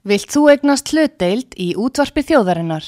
[0.00, 2.86] Vilt þú egnast hlutdeild í útvarpi þjóðarinnar?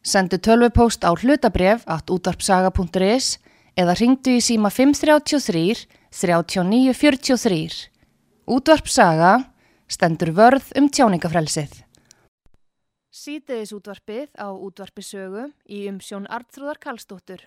[0.00, 3.36] Sendu tölvupóst á hlutabref at útvarpsaga.is
[3.76, 7.92] eða ringdu í síma 533 3943.
[8.48, 9.34] Útvarpsaga
[9.92, 11.84] stendur vörð um tjáningafrelsið.
[13.12, 17.44] Sýteðis útvarpið á útvarpisögu í umsjón Artrúðar Kallstóttur.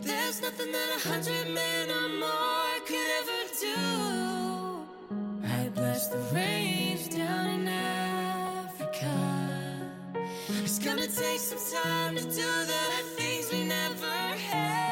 [0.00, 2.59] There's nothing that a hundred men or more
[3.60, 3.76] do.
[5.44, 9.12] I bless the rains down in Africa.
[10.64, 14.06] It's gonna take some time to do the things we never
[14.50, 14.84] had.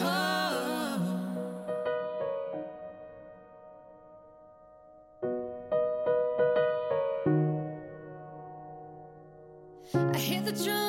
[0.00, 1.00] Oh.
[9.94, 10.81] I hear the drum.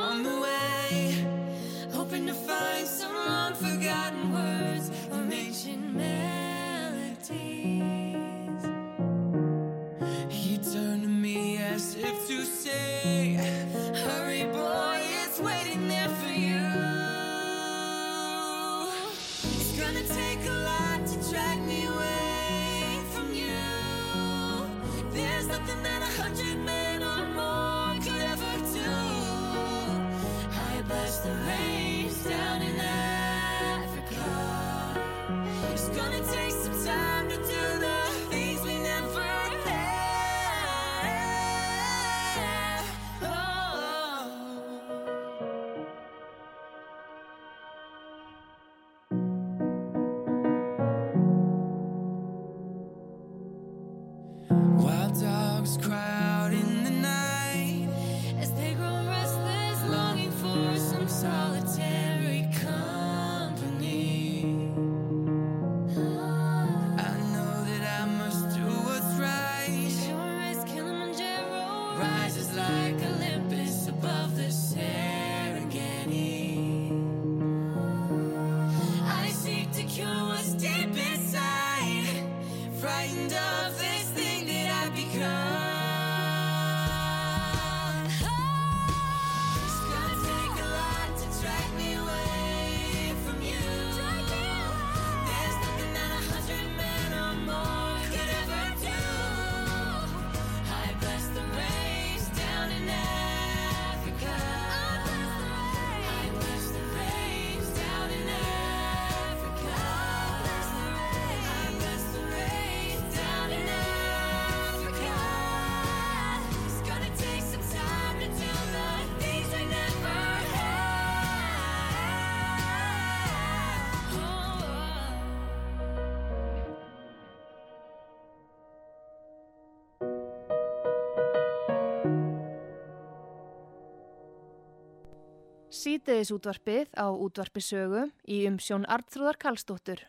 [135.89, 140.03] Sýteðis útvarpið á útvarpisögu í umsjón Artrúðar Kallstóttur.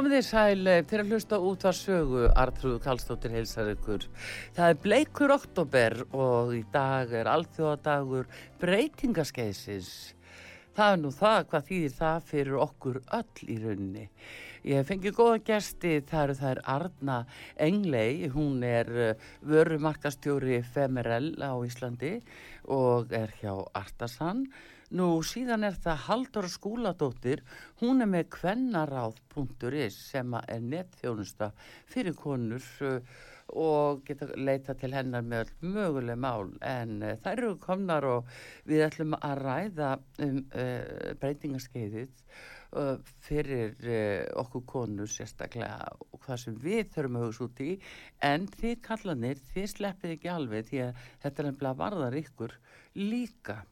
[0.00, 4.06] Komið þið sæl eh, til að hlusta út var sögu Artrúð Kallstóttir heilsar ykkur.
[4.56, 8.30] Það er bleikur oktober og í dag er alþjóðadagur
[8.62, 9.90] breytingaskeiðsins.
[10.72, 14.06] Það er nú það, hvað þýðir það fyrir okkur öll í rauninni.
[14.72, 17.20] Ég fengi góða gesti, það eru þær Arna
[17.68, 22.16] Englei, hún er uh, vörumarkastjóri Femerell á Íslandi
[22.72, 24.46] og er hjá Artasan.
[24.90, 27.44] Nú síðan er það Halldóra Skúladóttir,
[27.78, 31.52] hún er með kvennaráð.is sem er netþjónusta
[31.92, 32.96] fyrir konur uh,
[33.54, 36.50] og geta leita til hennar með öll möguleg mál.
[36.66, 38.34] En uh, þær eru komnar og
[38.66, 39.94] við ætlum að ræða
[40.26, 42.10] um uh, breytingaskeiðið
[42.74, 42.96] uh,
[43.30, 43.78] fyrir
[44.42, 47.72] okkur konur sérstaklega og hvað sem við þurfum að hugsa út í.
[48.26, 52.62] En þið kallanir, þið sleppið ekki alveg því að þetta er nefnilega varðar ykkur
[52.98, 53.62] líka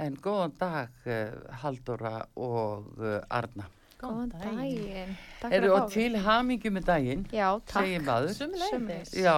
[0.00, 3.66] en góðan dag uh, Halldóra og uh, Arna
[4.02, 5.12] Góðan daginn.
[5.38, 7.20] Takk eru fyrir og til hamingju með daginn.
[7.30, 7.84] Já, takk.
[7.84, 9.12] segir maður Sömuleiðis.
[9.14, 9.36] Já,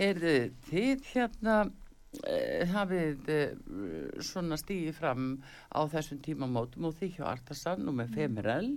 [0.00, 0.30] eru
[0.70, 5.26] þið hérna uh, hafið uh, svona stíði fram
[5.68, 8.00] á þessum tímamótum og þið hjá Artasan og Mm.
[8.00, 8.70] með Femerell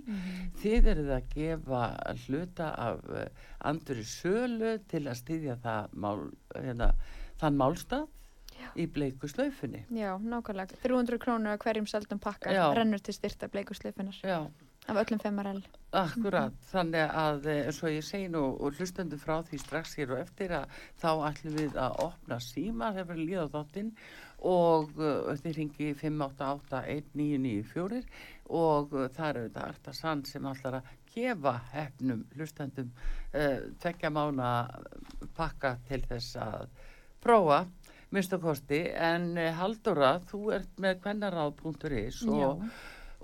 [0.60, 1.82] þið eruð að gefa
[2.26, 3.24] hluta af uh,
[3.64, 6.26] anduri sölu til að stýðja það mál,
[6.58, 6.90] hérna,
[7.40, 8.04] þann málstað
[8.76, 10.76] í bleiku slaufinni Já, nákvæmlega.
[10.82, 12.66] 300 krónur að hverjum seldum pakka Já.
[12.76, 14.50] rennur til styrta bleikusleifinnar Já,
[14.88, 15.62] af öllum femmarell.
[15.94, 20.10] Akkurat, þannig að eh, eins og ég segi nú og hlustendur frá því strax hér
[20.16, 20.64] og eftir að
[21.00, 23.90] þá ætlum við að opna síma þegar við líða á þáttinn
[24.44, 28.00] og uh, þið ringi 588-1994
[28.52, 30.84] og uh, það eru þetta Artasan sem ætlar að
[31.14, 34.48] gefa hefnum hlustendum uh, tvekja mána
[35.38, 36.64] pakka til þess að
[37.24, 37.58] prófa
[38.14, 42.66] minnstu kosti en uh, Halldóra, þú ert með kvennaráð.is og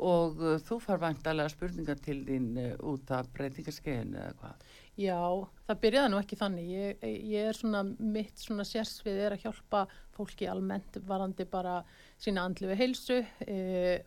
[0.01, 4.69] og uh, þú far vantarlega spurningar til þín uh, út af breytingarskeiðinu eða hvað.
[5.01, 5.21] Já,
[5.69, 6.71] það byrjaði nú ekki þannig.
[6.75, 9.85] Ég, ég er svona, mitt svona sérsvið er að hjálpa
[10.17, 11.79] fólki almennt varandi bara
[12.21, 13.61] sína andlu heilsu e,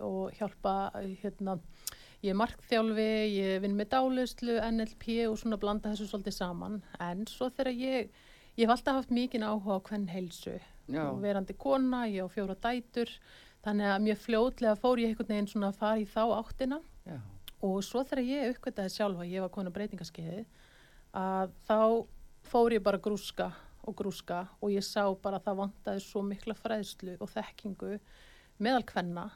[0.04, 0.92] og hjálpa,
[1.24, 1.56] hérna,
[2.22, 6.78] ég er markþjálfi, ég vinn með dálislu, NLP og svona blanda þessu svolítið saman.
[7.02, 8.14] En svo þegar ég,
[8.54, 11.04] ég hef alltaf haft mikinn áhuga á hvern heilsu Já.
[11.10, 13.12] og verandi kona, ég á fjóra dætur,
[13.64, 16.82] þannig að mjög fljótlega fór ég einhvern veginn svona að fara í þá áttina.
[17.08, 17.20] Já.
[17.64, 20.42] og svo þegar ég uppgötaði sjálfa, ég var konu breytingaskeiði,
[21.16, 21.80] að þá
[22.52, 23.54] fór ég bara grúska
[23.84, 27.94] og grúska og ég sá bara að það vantaði svo mikla fræðslu og þekkingu
[28.64, 29.30] meðal kvenna.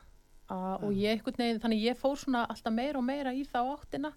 [0.47, 3.59] Að, og ég einhvern veginn, þannig ég fór svona alltaf meira og meira í þá
[3.65, 4.13] áttina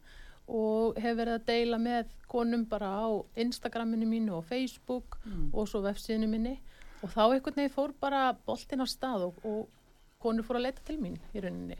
[0.50, 3.06] og hef verið að deila með konum bara á
[3.38, 5.19] Instagraminu mínu og Facebook
[5.53, 6.56] og svo vefsíðinu minni
[7.00, 10.85] og þá einhvern veginn fór bara boltinn á stað og, og konur fór að leita
[10.87, 11.79] til mín í rauninni.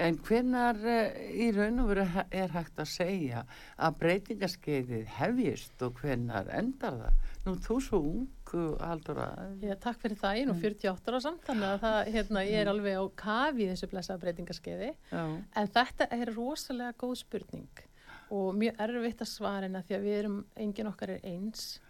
[0.00, 2.04] En hvenar uh, í raun og veru
[2.34, 3.42] er hægt að segja
[3.78, 7.28] að breytingarskeiðið hefjist og hvenar endar það?
[7.44, 9.28] Nú, þú svo ung, uh, Halldóra.
[9.62, 12.64] Já, takk fyrir það, ég er nú 48 ára samt, þannig að það, hérna, ég
[12.64, 14.90] er alveg á kafi í þessu blessaða breytingarskeiði.
[15.12, 15.22] Já.
[15.62, 17.86] En þetta er rosalega góð spurning
[18.30, 21.80] og mjög erfitt að svara hennar því að við erum, engin okkar er eins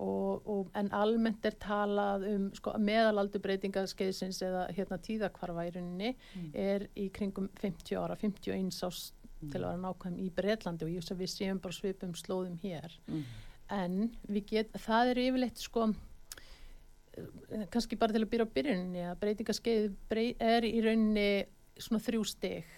[0.00, 6.12] og, og, en almennt er talað um sko, meðalaldur breytingarskeiðsins eða hérna tíðakvarfa í rauninni
[6.56, 9.02] er í kringum 50 ára, 51 ás
[9.42, 12.58] til að vera nákvæm í Breitlandi og ég veist að við séum bara svipum slóðum
[12.62, 12.94] hér.
[13.10, 13.24] Mm.
[13.74, 13.96] En
[14.28, 19.18] við get, það er yfirleitt sko eh, kannski bara til að byrja á byrjuninni að
[19.24, 21.28] breytingaskeið brey, er í rauninni
[21.80, 22.70] svona þrjú stig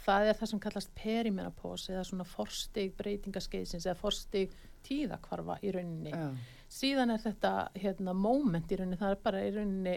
[0.00, 4.54] það er það sem kallast perimenopós eða svona forstig breytingaskeiðsins eða forstig
[4.86, 6.28] tíðakvarfa í rauninni Já.
[6.72, 9.96] Síðan er þetta hérna moment í rauninni, það er bara í rauninni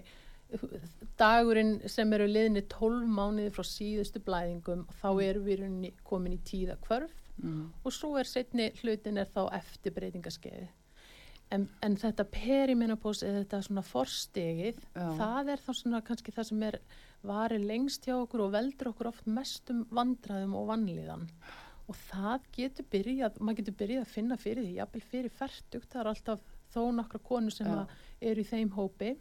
[1.20, 6.38] dagurinn sem eru liðni 12 mánuði frá síðustu blæðingum þá erum við í rauninni komin
[6.38, 7.66] í tíðakvarf Mm.
[7.84, 10.70] og svo er setni hlutin er þá eftir breytingaskeiði
[11.52, 15.10] en, en þetta perimenopós eða þetta svona forstegið Já.
[15.20, 16.78] það er þá svona kannski það sem er
[17.28, 21.28] varir lengst hjá okkur og veldur okkur oft mestum vandraðum og vannlíðan
[21.92, 26.06] og það getur byrjað maður getur byrjað að finna fyrir því jafnvel fyrir færtugt, það
[26.06, 27.70] er alltaf þó nokkra konur sem
[28.22, 29.16] eru í þeim hópi.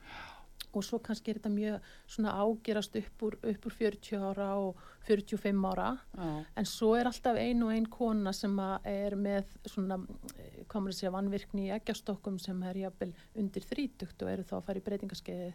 [0.75, 4.81] Og svo kannski er þetta mjög svona ágerast upp úr, upp úr 40 ára og
[5.07, 5.91] 45 ára.
[6.17, 6.45] Já.
[6.57, 10.01] en svo er alltaf ein og ein kona sem er með svona,
[10.35, 14.57] eh, maður að segja, vannvirkni í eggjastokkum sem er jafnvel undir þrítugt og eru þá
[14.57, 15.53] að fara í breytingaskeiði.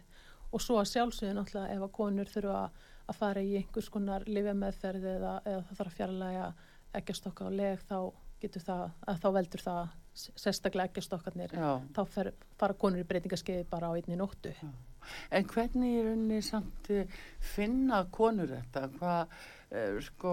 [0.52, 2.70] Og svo að sjálfsögðu náttúrulega ef að konur þurfa
[3.10, 6.54] að fara í einhvers konar lifjameðferð eða, eða það þarf að fjarlæga
[6.94, 7.98] eggjastokka á leg þá
[8.40, 11.80] getur það, að þá veldur það sérstaklega eggjastokkarnir Já.
[11.96, 14.52] þá fer, fara konur í breytingaskeiði bara á einni nóttu
[15.32, 17.06] En hvernig er unni samt eh,
[17.40, 18.82] finna konur þetta?
[18.98, 20.32] Hvað uh, sko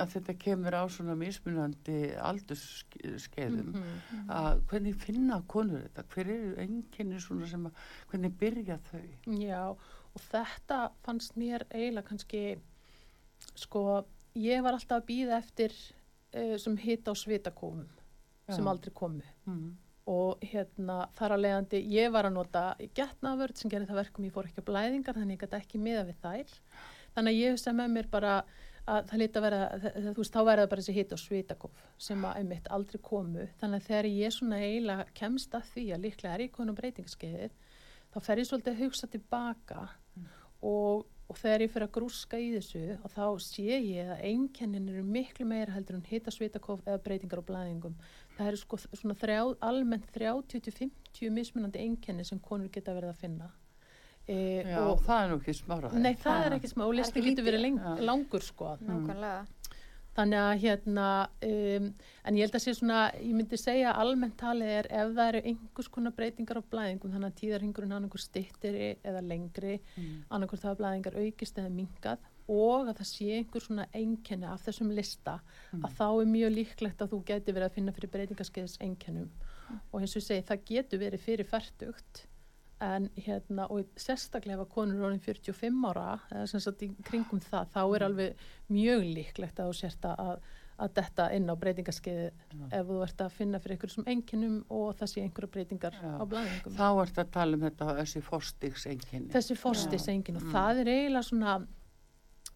[0.00, 4.30] að þetta kemur á svona mismunandi aldurskeiðum Mhm.
[4.32, 7.72] að hvernig finna konur þetta hver eru enginni svona sem að
[8.10, 12.58] hvernig byrja þau Já, og þetta fannst mér eiginlega kannski,
[13.54, 14.04] sko,
[14.34, 15.72] ég var alltaf að býða eftir
[16.34, 17.84] uh, sem hitt á svitakófum
[18.50, 19.22] sem aldrei komu.
[19.46, 19.70] mm.
[20.10, 22.62] Og hérna, þar að leiðandi, ég var að nota
[22.98, 26.02] getnavörð sem gerði það verkum, ég fór ekki á blæðingar, þannig ég gæti ekki miða
[26.08, 26.56] við þær.
[27.14, 28.32] Þannig að ég hugsa með mér bara
[28.90, 29.60] að það líti að vera,
[30.08, 33.46] þú veist, þá verða bara þessi hitt á svitakóf sem að einmitt aldrei komu.
[33.60, 37.54] Þannig að þegar ég svona eiginlega kemst að því að líklega er ég konum breytingaskeiðir,
[38.10, 39.84] þá fer ég svolítið að hugsa tilbaka
[40.66, 44.90] og, og þegar ég fer að grúska í þessu og þá sé ég að einkennin
[44.92, 47.94] eru miklu meira heldur en hita svitakof eða breytingar á blæðingum.
[48.36, 53.48] Það eru sko svona þrjá, almennt 30-50 mismunandi einkenni sem konur geta verið að finna.
[54.28, 57.18] E, Já, og, það er nú ekki smára nei, það er ekki smá og listi
[57.18, 57.88] ekki getur verið Já.
[58.06, 58.76] langur sko.
[58.86, 59.71] Nákvæmlega.
[60.12, 61.06] Þannig að hérna,
[61.48, 61.86] um,
[62.28, 65.40] en ég held að sé svona, ég myndi segja almennt talið er ef það eru
[65.48, 70.18] einhvers konar breytingar á blæðingum, þannig að tíðarhingurinn hann einhver stittiri eða lengri, mm.
[70.28, 74.66] annarkur það að blæðingar aukist eða minkað og að það sé einhver svona einkenni af
[74.66, 75.38] þessum lista,
[75.78, 79.30] að þá er mjög líklegt að þú geti verið að finna fyrir breytingarskeiðis einkennum.
[79.92, 82.26] Og eins og ég segi, það getur verið fyrir færtugt
[82.82, 86.90] en hérna og sérstaklega ef að konur eru orðin 45 ára eða sem sagt í
[87.06, 90.32] kringum það þá er alveg mjög líklegt að þú sért að,
[90.82, 92.30] að detta inn á breytingaskeiði
[92.78, 96.10] ef þú ert að finna fyrir einhverjum einkennum og það sé einhverja breytingar Já.
[96.18, 96.74] á blæðingum.
[96.80, 100.92] þá ert að tala um þetta þessi forstiks enginni Þessi forstis enginn og það er
[100.96, 101.56] eiginlega svona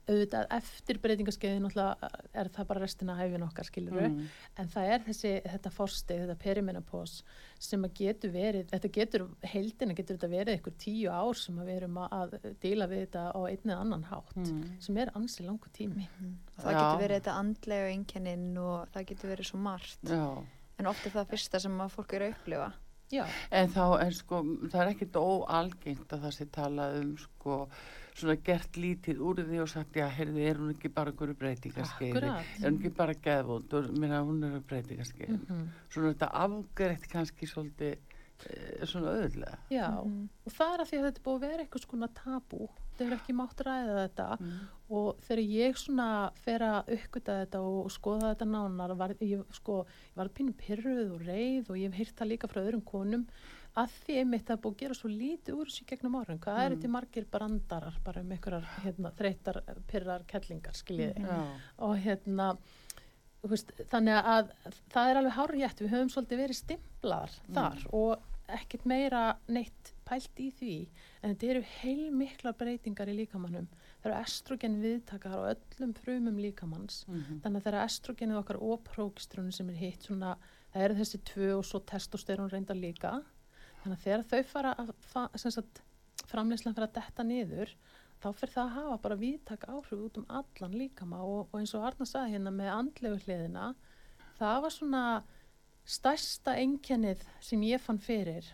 [0.06, 4.28] auðvitað eftir breytingaskeiði náttúrulega er það bara restina af hæfin okkar skiluru Mm.
[4.62, 7.22] en það er þessi, þetta forsteg, þetta perimenopós
[7.58, 11.66] sem að getur verið, þetta getur heildina getur þetta verið ykkur tíu ár sem að
[11.66, 14.80] við erum að, að díla við þetta á einn eða annan hátt Mm.
[14.80, 16.08] sem er ansi langu tími.
[16.58, 16.78] Það Já.
[16.78, 20.02] getur verið þetta andlega einkennin og það getur verið svo margt.
[20.04, 20.44] Já.
[20.78, 22.72] En oft er það fyrsta sem að fólk eru að upplifa.
[23.10, 27.68] Já, En þá er sko, það er ekkit óalgengt að það sé talað um sko,
[28.16, 32.22] svona gert lítið úr því og sagt, já, heyrði, er hún ekki bara einhverju breytingarskeiði?
[32.24, 35.38] Er hún ekki bara geðvond og minna hún er breytingarskeiði?
[35.46, 35.66] Mhm.
[35.92, 37.96] Svona þetta afgreitt kannski svolítið
[38.46, 39.58] e, svona auðvitað.
[39.72, 39.86] já.
[40.04, 40.28] Mhm.
[40.46, 43.04] og það er að því að þetta er búið að vera eitthvað skona tabú, þetta
[43.04, 44.58] hefur ekki mátt ræða þetta Mm.
[44.90, 46.08] og þegar ég svona
[46.44, 51.12] fer að uppgöta þetta og, skoða þetta nánar var, ég, sko, ég var pínu pyrruð
[51.16, 53.26] og reið og ég hef heyrt það líka frá öðrum konum
[53.76, 56.56] að því einmitt það er búið að gera svo lítið úr þessu gegnum árum, hvað
[56.56, 56.64] Mm.
[56.66, 61.26] er þetta margir brandarar bara um einhverjar hérna, þreytar pyrrar kellingar skiljiði?
[61.26, 61.42] Já.
[61.78, 62.56] og hérna
[63.42, 64.48] þú veist, þannig að
[64.90, 70.38] það er alveg hárjætt, við höfum svolítið verið stimplaðar þar og ekkert meira neitt pælt
[70.38, 70.88] í því.
[71.22, 73.66] En þetta eru heilmiklar breytingar í líkamannum
[74.02, 77.40] það eru estrogen viðtakar á öllum frumum líkamanns Mhm.
[77.42, 80.36] þannig að þegar estrogenið okkar og prókistrunum sem er hitt svona,
[80.74, 83.22] það eru þessi tvö og svo testosterón reynda líka
[83.86, 84.92] þannig að þegar þau fara að
[86.26, 87.72] framleyslan fyrir að detta niður
[88.22, 91.74] þá fyrir það að hafa bara viðtak áhrif út um allan líkama og, og eins
[91.76, 93.66] og Arna sagði hérna með andlegu hliðina
[94.40, 95.02] það var svona
[95.86, 98.46] stærsta einkennið sem ég fann fyrir.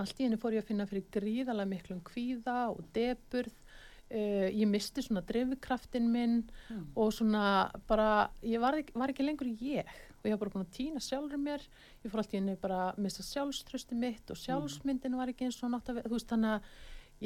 [0.00, 4.64] Allt í henni fór ég að finna fyrir gríðalega miklum kvíða og deburð uh, ég
[4.70, 6.38] misti svona drifkraftin minn
[6.68, 6.86] Mm.
[6.96, 9.88] og svona bara, ég var ekki, var ekki lengur ég
[10.18, 11.64] og ég var bara búin að týna sjálfur mér
[12.04, 15.60] ég fór allt í henni bara að missa sjálfströsti mitt og sjálfsmyndin var ekki eins
[15.62, 16.72] og nátt að, þú veist þannig að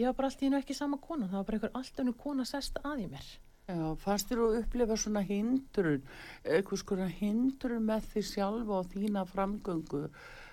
[0.03, 2.15] ég var bara allt í henni ekki sama kona, það var bara einhver allt önnu
[2.21, 3.33] kona sest að í mér
[3.71, 6.07] Já, fannst þér að upplifa svona hindrun,
[6.43, 10.01] eitthvað skona hindrun með því sjálfa og þína framgöngu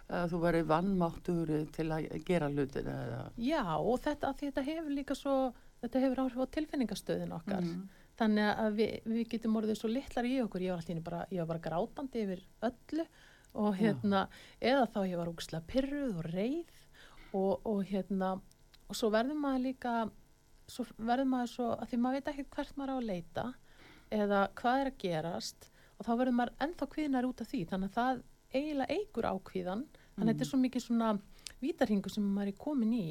[0.10, 3.24] að þú verið vannmáttur til að gera hlutina eða?
[3.42, 5.36] Já, og þetta, þetta hefur líka svo,
[5.82, 7.66] þetta hefur áhrif á tilfinningastöðin okkar.
[7.66, 7.99] Mm.
[8.20, 11.64] Þannig að við, við getum orðið svo litlar í okkur, ég var alltaf bara, bara
[11.64, 13.06] grátandi yfir öllu
[13.60, 14.26] og hérna,
[14.62, 16.82] eða þá ég var úkslega pyrruð og reið
[17.34, 18.34] og, og hérna,
[18.90, 19.94] og svo verður maður líka,
[20.70, 23.46] svo verður maður svo, að því maður veit ekki hvert maður á að leita
[24.20, 27.90] eða hvað er að gerast og þá verður maður ennþá kvíðnar út af því, þannig
[27.90, 29.84] að það eiginlega eigur ákvíðan,
[30.16, 31.10] þannig að þetta er svo mikið svona
[31.60, 33.08] vítarhingu sem maður er komin í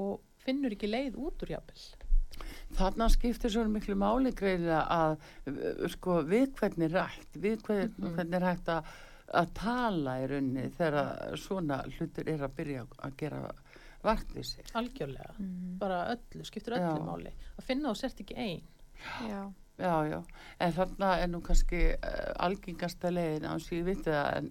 [0.00, 1.84] og finnur ekki leið út úr jafnvel.
[2.78, 5.16] Þarna skiptir svo miklu máli greiðlega að
[5.50, 8.14] uh, sko við hvernig rætt, við Mhm.
[8.16, 8.84] hvernig er hægt að,
[9.34, 13.42] að tala í raunni þegar svona hlutir er að byrja að gera
[14.02, 14.64] vart við sig.
[14.74, 15.78] Algjörlega, Mm.
[15.78, 17.04] bara öllu, skiptir öllu Já.
[17.04, 17.32] máli.
[17.58, 18.62] Að finna og sért ekki einn.
[18.96, 19.28] Já.
[19.28, 19.42] Já,
[19.80, 20.18] já,
[20.60, 24.50] en þarna er nú kannski uh, algengasta leiðin á sig vitið að, en-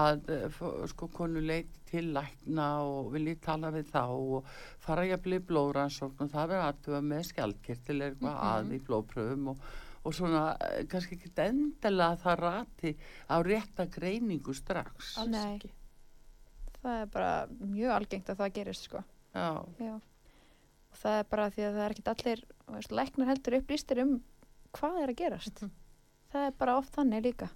[0.00, 4.48] að uh, sko konu leiti til lækna og vilji tala við þá og
[4.82, 9.50] fara jafnvel í blóðrannsókn og það verður aðtuga með skjaldkirtil er eitthvað að í blóðpröfum
[9.52, 9.62] og,
[10.06, 12.92] og svona eh, kannski ekki endilega að það rati
[13.30, 15.14] á rétta greiningu strax.
[15.30, 15.62] Nei.
[16.82, 19.00] Það er bara mjög algengt að það gerist, sko.
[19.34, 19.48] Já,
[19.82, 19.94] Já.
[20.96, 24.02] Og það er bara því að það er ekkit allir, þú veist, læknar heldur upplýstir
[24.04, 24.12] um
[24.80, 25.62] hvað er að gerast.
[25.62, 25.70] Mhm.
[26.32, 27.48] Það er bara oft þannig líka.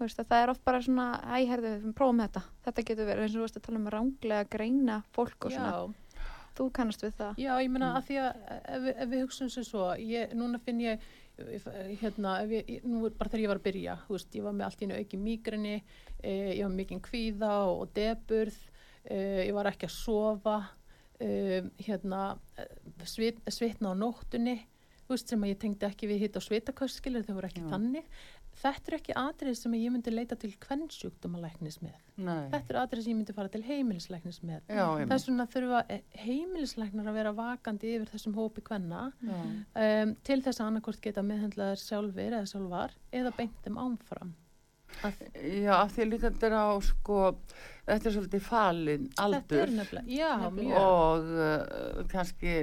[0.00, 2.42] veist, að það er oft bara svona, æ, herðu, við prófum þetta.
[2.66, 5.70] Þetta getur verið, eins og þú veist að tala um ránglega greina fólk og svona.
[5.72, 5.94] Já,
[6.58, 7.36] Þú kannast við það.
[7.38, 7.96] Já, ég meina Mm.
[7.96, 8.34] að því að
[8.68, 10.98] ef, við- ef við hugsaum sem svo, ég, núna finn ég,
[12.00, 14.86] hérna, ég, nú bara þegar ég var að byrja, veist, ég var með allt í
[14.88, 15.82] einu auki mýgrinni,
[16.24, 18.56] eh, ég var mikinn kvíða og, og deburð,
[19.04, 20.56] eh, ég var ekki að sofa,
[21.20, 22.66] eh, hérna, eh,
[23.04, 24.58] svit, svitna á nóttunni,
[25.14, 27.70] veist, sem að ég tengdi ekki við hitt á svitaköskilur, þau voru ekki Já.
[27.74, 28.10] þannig.
[28.58, 31.94] Þetta er ekki atrið sem ég myndi leita til kvennsjúkdómalæknis með.
[32.16, 32.48] nei.
[32.50, 34.64] Þetta er atrið sem ég myndi fara til heimilislæknis með.
[35.12, 40.58] Þess vegna þurfa eh, heimilislæknar að vera vakandi yfir þessum hópi kvenna um, til þess
[40.58, 44.34] að annarkort geta meðhendlaðar sjálfur eða sjálfar eða beint þeim ámfram.
[45.04, 45.18] Að,
[45.62, 47.18] Já, af því líka þetta á, sko,
[47.86, 49.70] þetta er svolítið falin aldur.
[49.76, 50.30] nefnilega, já,
[50.80, 52.54] og uh, kannski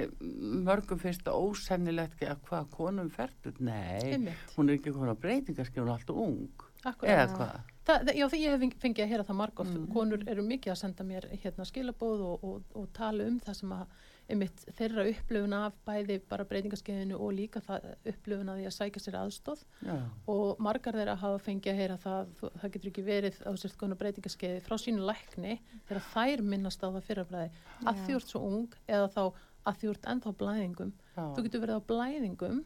[0.66, 5.80] mörgum finnst það ósennilegt að hvað konum ferður, nei Einmitt, hún er ekki konar breytingarski,
[5.80, 7.10] hún er alltaf ung akkurat.
[7.14, 9.68] eða hvað Það, það, já, því ég hef feng- fengið að heyra það margótt.
[9.70, 9.82] Mm.
[9.94, 13.74] Konur eru mikið að senda mér hérna skilabóð og, og, og tala um það sem
[13.76, 13.84] að
[14.26, 19.02] einmitt þeirra upplöfun af bæði bara breytingaskeiðinu og líka það upplöfun að því að sækja
[19.04, 19.96] sér aðstóð já,
[20.34, 24.00] og margar þeirra hafa fengið að heyra það, það getur ekki verið á sért konar
[24.00, 29.12] breytingaskeiði frá sínu lækni þegar þær minnast á það fyrrabræði að ert svo ung eða
[29.14, 29.22] þá
[29.66, 32.60] að ert ennþá blæðingum já, þú getur verið á blæðingum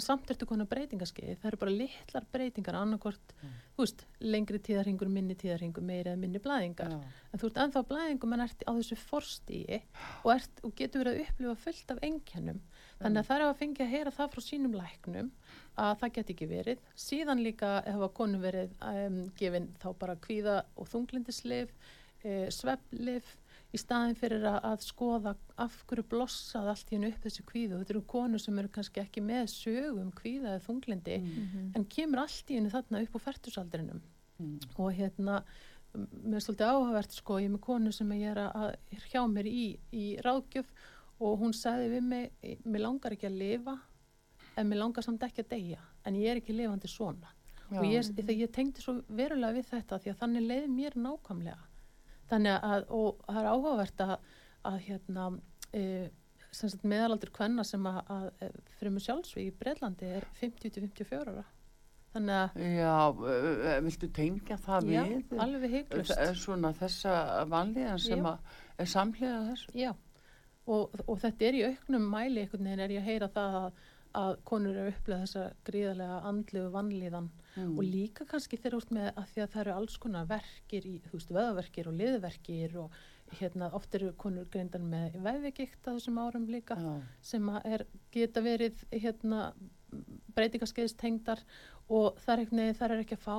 [0.00, 3.34] en samt ertu konar breytingaskeiði það eru bara litlar breytingar annarkort,
[3.76, 6.94] þú veist, lengri tíðarhingur minni tíðarhingur, meiri eða minni blæðingar.
[6.96, 9.80] Já, en þú ert ennþá blæðingum en ert á þessu forstíi
[10.24, 12.62] og, ert, og getur verið að upplifa fullt af einkennum.
[13.00, 15.30] Þannig að það er að fengja að heyra það frá sínum læknum
[15.80, 16.82] að það get ekki verið.
[17.08, 21.72] Síðan líka hafa konu verið um, gefin þá bara kvíða og þunglindislif
[22.24, 23.36] e, sveflif
[23.70, 27.78] í staðin fyrir að, að skoða af hverju blossað allt í hennu upp þessu kvíðu
[27.80, 31.72] þetta eru konur sem eru kannski ekki með sögum kvíða eða þunglindi Mhm.
[31.76, 34.00] en kemur allt í hennu þarna upp á færtusaldrinum
[34.40, 35.42] mm, og hérna
[35.94, 39.22] mér er svolítið áhugavert sko, ég er með konu sem ég er, að, er hjá
[39.26, 40.66] mér í, í ráðgjöf
[41.20, 42.30] og hún sagði við mig,
[42.64, 43.74] mér langar ekki að lifa
[44.56, 47.28] en mér langar samt ekki að deyja en ég er ekki lifandi svona.
[47.70, 51.66] Og ég, þegar ég tengdi svo verulega við þetta því að þannig leið mér nákvæmlega
[52.30, 54.16] þannig að, og það er áhugavert að,
[54.70, 55.28] að hérna
[55.76, 55.84] e,
[56.82, 58.50] meðalaldur kvenna sem að, að e,
[58.90, 61.46] mig sjálfsvík í Breitlandi er 50-54 ára
[62.14, 66.14] þannig að já uh, viltu tengja það Já, við alveg heiklust.
[66.16, 67.12] Þ- svona þessa
[67.50, 68.32] vanlíðan sem Já.
[68.32, 69.92] að er samlega þessu Já,
[70.66, 73.78] og, og þetta er í auknum mæli einhvern veginn er ég að heyra það að,
[74.22, 77.76] að konur eru upplega þessa gríðarlega andlegu vannlíðan mm.
[77.76, 80.94] og líka kannski þeir út með að því að það eru alls konar verkir í,
[81.06, 83.00] þú veist, veðaverkir og liðverkir og
[83.38, 87.86] hérna oft eru konur greindar með veðvigikt á þessum árum líka já, sem að er,
[88.14, 89.52] geta verið hérna
[90.34, 91.42] breytingaskeiðstengdar
[91.90, 93.38] og það er, ekki, það er ekki að fá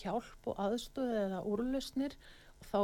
[0.00, 2.16] hjálp og aðstöð eða úrlausnir
[2.56, 2.78] og þá,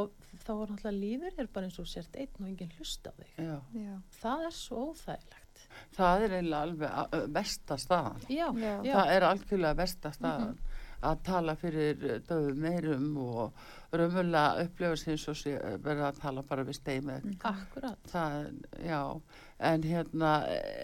[0.45, 3.33] þá er náttúrulega líður er bara eins og sért einn og enginn hlusta á þig.
[3.37, 3.55] já.
[3.77, 3.95] Já.
[4.21, 5.42] Það er svo óþægilegt.
[5.97, 8.83] Það er eiginlega alveg a- ö, versta staðan Já, Já.
[8.83, 10.57] já, það er algjörlega versta staðan
[11.03, 13.53] að tala fyrir döfum meirum og
[13.91, 17.39] raunverulega upplifa sem svo sé verða að tala bara við stein með Mhm.
[17.43, 17.97] akkurat.
[18.07, 19.21] það, já,
[19.59, 20.31] en hérna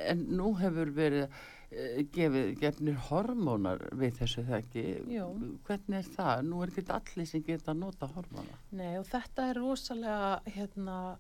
[0.10, 1.30] en nú hefur verið
[1.71, 5.25] gefið, gefnir hormónar við þessu þekki Jú.
[5.67, 6.39] hvernig er það?
[6.49, 11.17] Nú er ekki allir sem geta að nota hormónar Nei og þetta er rosalega hérna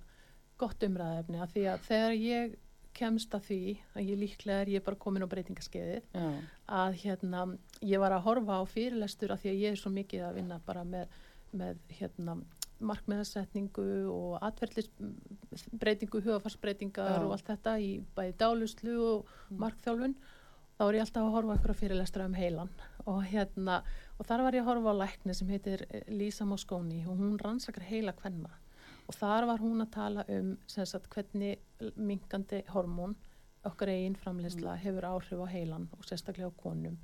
[0.57, 2.55] gott umræðefni að því að þegar ég
[2.97, 3.61] kemst að því
[3.95, 6.29] að ég líklega er ég bara komin á breytingaskeiðið já,
[6.67, 7.43] að hérna
[7.85, 10.59] ég var að horfa á fyrirlestur að því að ég er svo mikið að vinna
[10.65, 11.19] bara með,
[11.51, 12.39] með hérna
[12.79, 20.15] markmiðasetningu og atverðlisbreytingu, hugafarsbreytingar og allt þetta í bæði dáluslu og markþjálfun.
[20.79, 22.71] Þá er ég alltaf að horfa á einhverja fyrirlestra um heilan.
[23.03, 23.81] Og hérna
[24.15, 27.35] og þar var ég að horfa á lækni sem heitir eh, Lisa Mosconi og hún
[27.41, 28.53] rannsakar heila kvenna
[29.09, 31.57] og þar var hún að tala um sagt hvernig
[31.97, 33.15] minkandi hormón
[33.65, 36.99] okkar eigin framleiðsla hefur áhrif á heilan og sérstaklega á konum.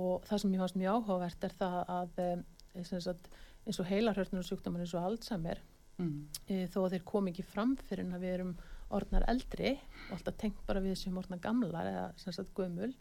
[0.00, 3.28] Og það sem ég fannst mjög áhugavert er það að eh, sagt,
[3.66, 5.60] eins og heilarhörnur og sjúkdómar eins og Alzheimer
[6.00, 8.52] mm, e, þó að þeir kom ekki fram fyrir en að við erum
[8.96, 9.72] orðnar eldri
[10.08, 12.92] og alltaf tengt bara við sem orðnar gamlar eða sagt gömul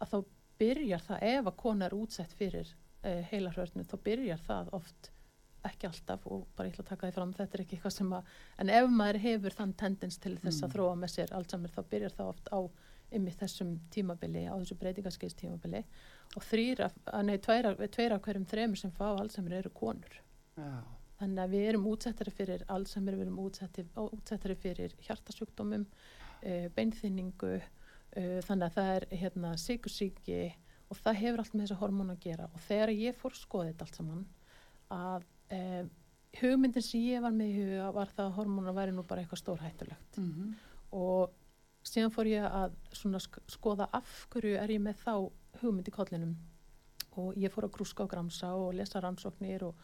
[0.00, 0.16] að þá
[0.60, 2.70] byrjar það ef að kona er útsett fyrir
[3.02, 5.10] e, heilarhörnu þá byrjar það oft
[5.68, 8.12] ekki alltaf og bara ég ætla að taka því fram þetta er ekki eitthvað sem
[8.16, 10.74] að en ef maður hefur þann tendens til þess að Mm.
[10.74, 12.60] þróa með sér Alzheimer þá byrjar það oft á
[13.16, 15.84] ymmið þessum tímabili, á þessu breytingaskeiðs tímabili
[16.36, 16.90] og þrýra,
[17.22, 20.16] nei, tveira, tveira hverjum þremur sem fá Alzheimer eru konur.
[20.58, 20.82] Já.
[21.20, 25.86] Þannig að við erum útsettari fyrir Alzheimer, við erum útsettari, fyrir hjartasjúkdómum,
[26.42, 30.40] uh, beinþynningu, uh, þannig að það er hérna sikursíki
[30.90, 33.96] og það hefur allt með þessa hormón að gera og þegar ég fór þetta allt
[33.96, 34.26] saman
[34.90, 35.82] að uh,
[36.40, 39.42] hugmyndin sem ég var með í huga var það að hormónar væri nú bara eitthvað
[39.44, 40.18] stórhættulegt.
[40.22, 40.56] Mm
[40.94, 41.32] og
[41.86, 42.74] síðan fór ég að
[43.50, 45.12] skoða af hverju er ég með þá
[45.60, 46.34] hugmynd í kollinum.
[47.16, 49.78] Og ég fór að grúska og gramsa og lesa rannsóknir og,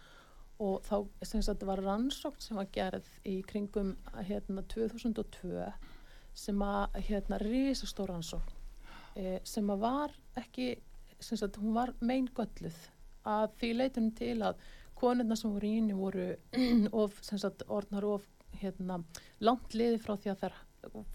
[0.61, 3.95] og þá sem sagt var rannsókn sem var gerð í kringum
[4.29, 5.71] hérna 2002
[6.35, 8.59] sem að hérna risastór rannsókn.
[9.17, 10.75] E, sem að var ekki
[11.23, 12.77] sem sagt hún var meingölluð.
[13.29, 14.61] Að því leitum til að
[15.03, 16.29] konurna sem voru í henni voru
[17.05, 18.29] of, sem sagt, orðnar of
[18.61, 19.01] hérna,
[19.43, 20.61] langt liði frá því að þær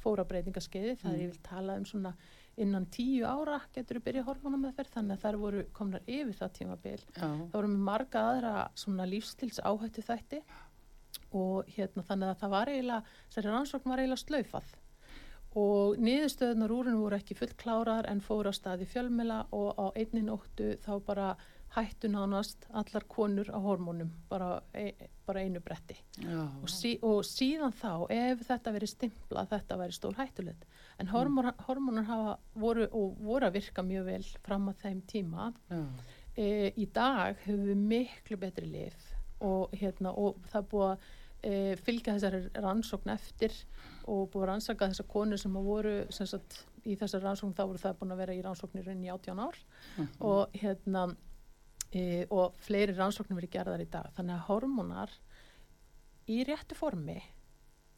[0.02, 2.14] fóra breytingaskeiði, það er ég vil tala um svona
[2.58, 6.40] innan tíu ára getur við byrjað hormóna með þær, þannig að þær voru komnar yfir
[6.40, 6.98] það tímabil.
[7.12, 7.28] Já.
[7.28, 10.42] Það voru marga aðra svona lífstils áhættu þætti
[11.38, 14.76] og hérna þannig að það var eiginlega, þessari rannsókn var eiginlega slaufað
[15.58, 20.76] og niðurstöðunar úrinu voru ekki fullklárar en fóru á staði fjölmela og á einni nóttu
[20.84, 21.30] þá bara
[21.76, 25.98] hættu nánast allar konur á hormónum bara, e, bara einu bretti.
[26.22, 26.48] Já.
[26.62, 30.66] og, sí, og síðan þá ef þetta verið stimplað þetta verið stór hættulegt.
[30.98, 35.52] En hormónar, hormónar hafa voru og voru að virka mjög vel fram að þeim tíma.
[36.38, 41.08] E, í dag höfum við miklu betri lif og, hérna, og það búið að
[41.44, 41.54] e,
[41.86, 43.54] fylgja þessari rannsókn eftir
[44.08, 47.64] og búið að rannsaka þessar konur sem að voru sem sagt, í þessari rannsókn þá
[47.66, 49.58] voru það búin að vera í rannsóknir í 18 ár.
[50.24, 51.08] Og hérna
[51.94, 55.10] e, og fleiri rannsóknir verið gerðar í dag þannig að hormónar
[56.28, 57.22] í réttu formi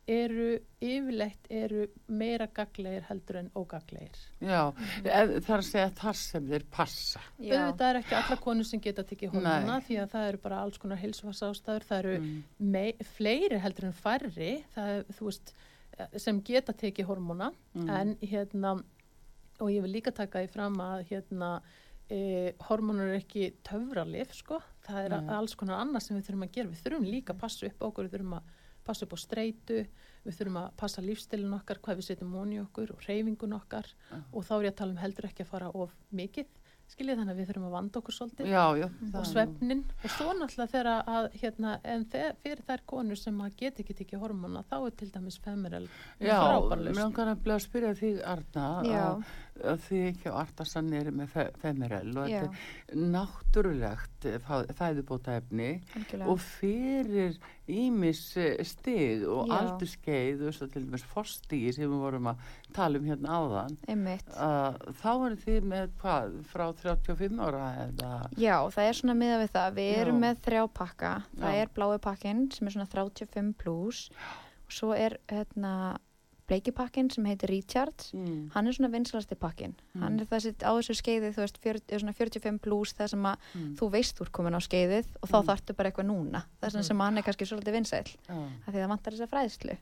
[0.10, 1.84] eru yfirleitt eru
[2.18, 4.72] meira gaglegir heldur en ógaglegir Já,
[5.06, 7.22] ef- það er að segja þar sem þeir passa.
[7.38, 9.84] Auðvitað er ekki alla konur sem geta tekið hormóna Nei.
[9.86, 13.04] því að það eru bara alls konar heilsufarsástæður, það eru Mm.
[13.18, 15.54] fleiri heldur en færri það er, þú veist,
[16.18, 17.90] sem geta tekið hormóna Mm.
[17.90, 18.84] en hérna
[19.60, 21.62] og ég vil líka taka því fram að hérna
[22.10, 25.36] e, hormónur er ekki töfralif sko, það er Nei.
[25.38, 27.88] alls konar annað sem við þurfum að gera, við þurfum líka að passa upp á
[27.90, 28.56] okkur, við þurfum að
[28.90, 29.82] passa upp á streitu
[30.26, 33.92] við þurfum að passa lífstilin okkar hvað við setjum móni okkur og reyfingun okkar
[34.34, 36.50] og þá er ég að tala um heldur ekki að fara of mikið,
[36.90, 38.88] skiljið þannig að við þurfum að vanda okkur svolítið Já, já.
[38.90, 43.60] og er svefnin og svo náttúrulega þegar að hérna, en fyrir þær konur sem að
[43.62, 45.86] geta ekki tekið hormóna þá er til dæmis femerel
[46.18, 46.98] Já, frábærlaust.
[46.98, 49.04] mér langar að byrja að spyrja þig, Arna, Já.
[49.06, 49.38] að,
[49.86, 52.42] þið ekki á Artasan eru með fe femerel og Já.
[52.42, 54.28] þetta er náttúrulegt
[54.80, 56.28] fæðubóta efni algjörlega.
[56.32, 57.38] og fyrir
[57.70, 62.44] ímis eh, stig og aldurskeið og til dæmis fórstígi sem við vorum að
[62.76, 68.56] tala um hérna áðan að þá eru þið með hvað, frá 35 ára eða Já,
[68.74, 69.74] það er svona miða við það.
[69.80, 70.24] Við erum Já.
[70.26, 71.14] með þrjá pakka.
[71.40, 71.62] Það Já.
[71.64, 74.06] er blái pakkin sem er svona 35 pluss
[74.70, 75.74] og svo er hérna
[76.50, 77.94] bleiki pakkin sem heitir Richard.
[78.14, 78.50] mm.
[78.56, 79.76] Hann er svona vinsalasti pakkin.
[80.00, 83.38] Hann er þessi á þessu skeiði, þú veist, 40, svona 45 pluss það sem að
[83.56, 83.76] Mm.
[83.80, 85.48] þú veist þú er komin á skeiðið og þá Mm.
[85.50, 86.44] þarftu bara eitthvað núna.
[86.62, 88.12] Þess vegna sem hann er kannski svolítið vinsæll.
[88.28, 88.36] Já.
[88.68, 89.78] af því það vantar þessa fræðslu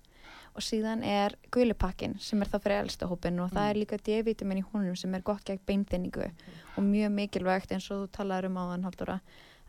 [0.58, 4.58] og síðan er gulipakkin sem er þá fyrir elsta hópin og það er líka D-vitamin
[4.60, 6.32] í húnum sem er gott gegn beinþinningu
[6.77, 9.19] og mjög mikilvægt eins og þú talaður um áðan Halldóra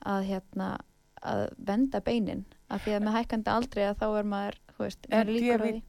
[0.06, 0.78] að hérna
[1.22, 5.06] að venda beinin af því að með hækkandi aldrei að þá er maður þú veist,
[5.10, 5.24] Er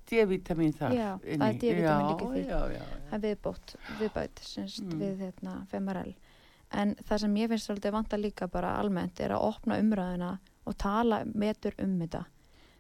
[0.09, 0.93] D-vitamin þar?
[0.97, 2.43] Já, það er D-vítamín líka því.
[2.47, 4.99] Já, já, það er viðbót, viðbæt semst, Mm.
[4.99, 6.15] við hérna, femarel
[6.71, 10.77] en það sem ég finnst svolítið vanta líka bara almennt er að opna umræðina og
[10.77, 12.25] tala metur um þetta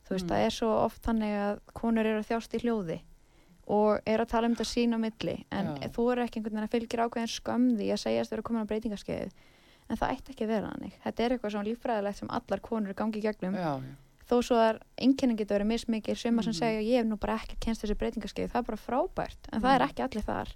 [0.07, 0.29] þú veist, Mm.
[0.29, 2.99] það er svo oft þannig að konur eru að þjást í hljóði
[3.69, 6.67] og eru að tala um þetta sín á milli en þú eru ekki einhvern veginn
[6.67, 9.31] að fylgja ákveðin skömm því að segjast vera komin á breytingaskeiðið
[9.89, 12.93] en það ætti ekki að vera hannig þetta er eitthvað svona líffræðilegt sem allar konur
[12.93, 13.55] gangi í gegnum.
[13.55, 13.95] Já, já.
[14.29, 16.59] þó svo að einkennin getur verið mismikið suma sem Mhm.
[16.59, 19.37] segja ég hef nú bara ekki kennst þessi breytingaskeið, það er bara frábært.
[19.51, 19.89] En það er Mhm.
[19.89, 20.47] ekki allir þar.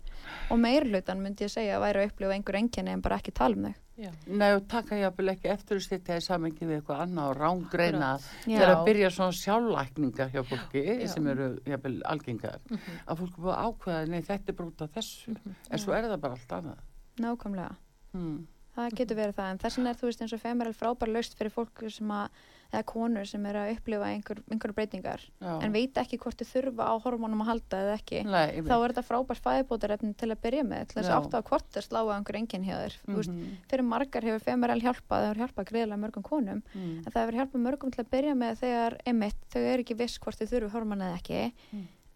[0.52, 3.34] Og meir hlutan myndi ég segja að væri að upplifa einhver einkenni en bara ekki
[3.34, 3.74] tala um þau.
[3.98, 4.12] Já.
[4.28, 8.20] Nei, og taka jafnvel ekki eftir að setja í samengi við eitthvað annað og rángreina
[8.46, 11.08] þegar að byrja svona sjálflækningar hjá fólki Já.
[11.10, 12.60] sem eru jafnvel algengar.
[13.08, 15.36] Að fólk er búið að ákveða, nei þetta er brúta þessu.
[15.72, 16.78] En svo er það bara allt annað.
[17.18, 17.76] Nákvæmlega.
[18.14, 18.48] Hmm.
[18.76, 21.52] Það getur verið það en þessin er þú veist eins og femeral frábær laust fyrir
[21.54, 22.30] fólk sem að
[22.74, 25.52] eða konur sem eru að upplifa einhver, einhver breytingar Já.
[25.62, 28.94] en veit ekki hvort þau þurfa á hormónum að halda eða ekki Nei, þá er
[28.96, 31.20] þetta frábært fæðibótarefni til að byrja með til þess Já.
[31.22, 33.58] að hvort það slá að einhver enginn hjá þér mm Mhm.
[33.70, 36.98] fyrir margar hefur femeral hjálpað það hefur hjálpað greiðlega mörgum konum Mm.
[37.06, 40.18] en það hefur hjálpað mörgum til að byrja með þegar emitt, þau eru ekki viss
[40.18, 41.54] hvort þau þurfi hormón eða ekki.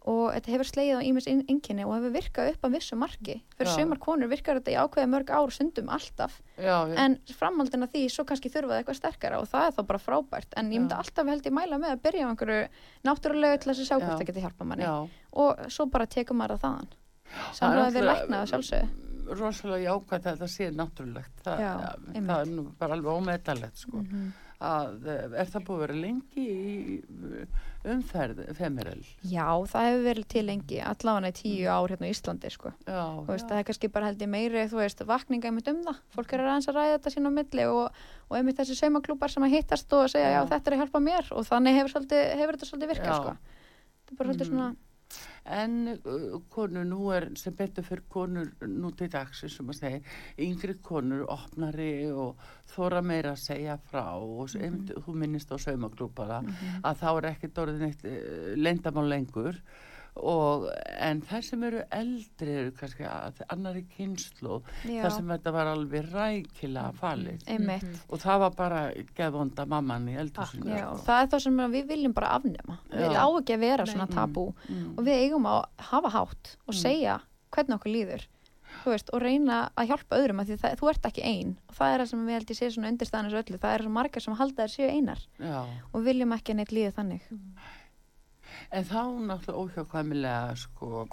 [0.08, 3.72] Og þetta hefur slegið á ímis einkenni og hefur virkað upp að vissu marki fyrir
[3.72, 3.76] Já.
[3.76, 8.04] sumar konur virkar þetta í ákveði mörg ár stundum alltaf Já, en framhaldin af því
[8.14, 10.96] svo kannski þurfa það eitthvað sterkara og það er þá bara frábært en ég myndi
[10.96, 11.02] Já.
[11.04, 12.62] alltaf held ég mæla með að byrja á einhverju
[13.10, 14.88] náttúrulegu til þess að sjá hvort það geti hjálpa manni
[15.44, 16.96] og svo bara tekum maður það þaðan
[17.28, 19.06] Það samlega við náttúrulega- lækna það sjálfsögðu
[19.38, 22.38] rosalega jákvæmt að þetta sé náttúrulegt það, það einmitt.
[22.40, 23.98] er nú bara alveg ómetalegt sko.
[24.00, 24.30] Mhm.
[24.60, 26.96] Að, eh, er það búið að vera lengi í
[27.38, 32.14] eh, umferð femirel Já, það hefur verið til lengi allavega í tíu ár hérna á
[32.14, 32.72] Íslandi sko.
[32.88, 36.02] já, veist, það er kannski bara held ég meiri þú veist, vakninga einmitt um það
[36.18, 39.44] fólk er aðeins að ræða þetta sín á milli og, og einmitt þessi saumaklúpar sem
[39.46, 40.50] að hittast og segja já, Já.
[40.56, 43.38] þetta er að hjálpa mér og þannig hefur, svolítið, hefur þetta svolítið virkað sko.
[43.38, 44.58] þetta er bara svolítið Mhm.
[44.58, 44.76] svona
[45.48, 50.02] en uh, konur nú er sem betur fyrir konur nú til dags sem að segja,
[50.44, 52.36] yngri konur opnari og
[52.74, 55.04] þóra meira að segja frá og mm Mhm.
[55.06, 56.42] þú minnist á saumaklúpara
[56.84, 59.56] að þá er ekki dórið neitt uh, leyndamál lengur
[60.20, 60.68] og
[61.00, 66.08] en þær sem eru eldri eru kannski að annari kynslu þar sem þetta var alveg
[66.14, 67.44] rækilega falið.
[67.48, 67.86] Einmitt.
[68.10, 68.82] Og það var bara
[69.18, 71.04] geðvonda mamman í eldhúsinu Já, sko.
[71.08, 72.80] það er það sem við viljum bara afnema.
[72.94, 73.22] Við Já.
[73.22, 73.94] á ekki að vera Nei.
[73.94, 74.48] svona tabú.
[74.70, 74.88] Mm.
[74.98, 76.82] og við eigum að hafa hátt og Mm.
[76.82, 77.20] segja
[77.52, 78.26] hvernig okkur líður.
[78.84, 81.58] Þú veist, og reyna að hjálpa öðrum að því það, þú ert ekki ein.
[81.70, 83.58] Og það er það sem við held ég sé svona undirstæðanis öllu.
[83.64, 85.20] Það er svo margar sem halda þær séu einar.
[85.40, 85.62] Já.
[85.94, 87.22] og við viljum ekki að neitt líði þannig
[88.76, 91.06] En þá náttúrulega óhjákvæmilega sko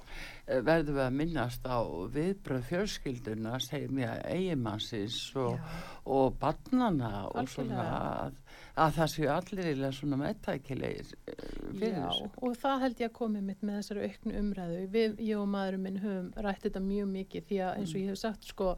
[0.66, 1.78] verðum við að minnast á
[2.14, 5.60] viðbröð fjölskylduna, segir mér eigimannsins og,
[6.04, 7.84] og barnana og svona
[8.24, 8.40] að,
[8.82, 11.44] að það séu allir eiginlega svona meðtækilegir eh,
[11.78, 12.28] fyrir Já, þessu.
[12.42, 14.80] og það held ég að komi mitt með þessari auknu umræðu.
[14.96, 18.10] Við, ég og maðurinn minn höfum rætt þetta mjög mikið því að eins og ég
[18.12, 18.72] hef sagt sko,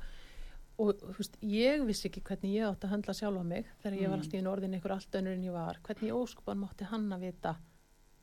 [0.76, 4.10] og þú veist, ég vissi ekki hvernig ég átti að handla sjálfa mig þegar ég
[4.12, 4.26] var Mm.
[4.26, 5.78] alltaf í norðin ykkur allt önnur en ég var.
[5.88, 7.54] Hvernig óskupan mátti hann að vita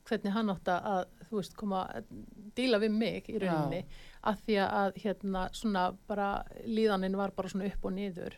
[0.08, 2.08] hvernig hann átti að, þú veist, koma að
[2.56, 3.82] díla við mig í rauninni
[4.28, 6.28] af því að hérna svona bara
[6.66, 8.36] líðanin var bara svona upp og niður.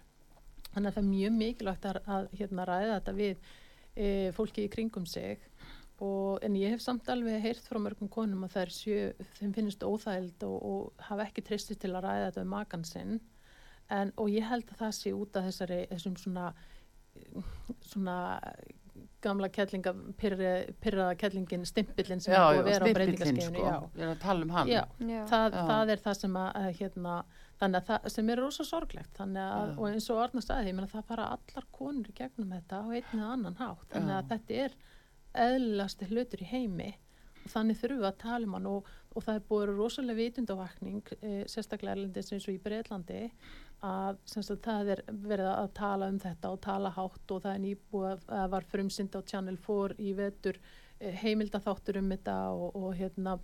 [0.72, 3.50] Þannig að það er mjög mikilvægt að, að hérna ræða þetta við
[3.94, 5.42] e, fólki í kringum sig.
[5.96, 8.98] Og, en ég hef samt alveg heyrt frá mörgum konum að þær sjö,
[9.38, 13.20] þeim finnst óþægild og, og hafa ekki tristist til að ræða þetta um makan sinn.
[13.88, 16.50] En, og ég held að það sé út af þessari þessum svona
[17.86, 18.16] svona
[19.24, 23.66] gamla kettlinga pyrraða kettlingin stimpillin sem Já, er búið að vera á stimpillinn, breytingaskeiðinu sko.
[23.66, 24.06] já.
[24.06, 24.70] Er um hann.
[24.70, 25.22] Já, Já.
[25.32, 27.14] það, það er það sem að, hérna,
[27.62, 29.78] þannig að það sem er rosa sorglegt þannig að, Já.
[29.78, 30.22] og eins og
[30.66, 34.16] ég meina það fara allar konur í gegnum þetta á einn eða annan hátt, þannig
[34.18, 34.78] að þetta er
[35.46, 36.92] eðlilegasti hlutur í heimi
[37.46, 41.12] og þannig þurfum við að tala um hann og, og það er búið rosalega vitundavakning
[41.20, 43.20] e, sérstaklega erlendis eins og í Breitlandi
[43.86, 47.62] að, sagt, það er verið að tala um þetta og tala hátt og það er
[47.64, 50.60] nýbúið að var frumsynd á Channel 4 í vetur
[50.98, 53.38] e, heimildaþáttur um þetta og, og hérna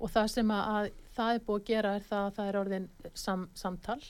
[0.00, 2.60] og það sem að, að það er búið að gera er það að það er
[2.62, 4.00] orðin sam, samtal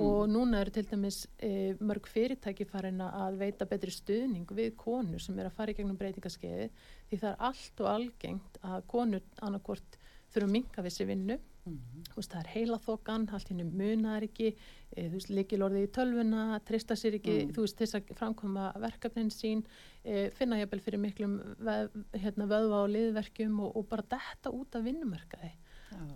[0.00, 5.20] og núna eru til dæmis e, mörg fyrirtæki farin að veita betri stuðning við konur
[5.20, 6.70] sem er að fara í gegnum breytingaskeiði
[7.10, 9.98] því það er allt og algengt að konur annarkvort
[10.32, 11.38] þurfa að minka sér vinnu.
[11.62, 14.48] Þú veist, það er heila þokan, allt henni munar ekki,
[14.96, 17.52] e, þú veist, líkilorði í tölvuna, trista sér ekki, Mm.
[17.54, 19.62] þú veist, þess að framkoma verkefnin sín,
[20.04, 24.74] e, finna jafnvel fyrir miklum veð, hérna, vöðva og liðverkjum og, og bara detta út
[24.74, 25.52] af vinnumarkaði.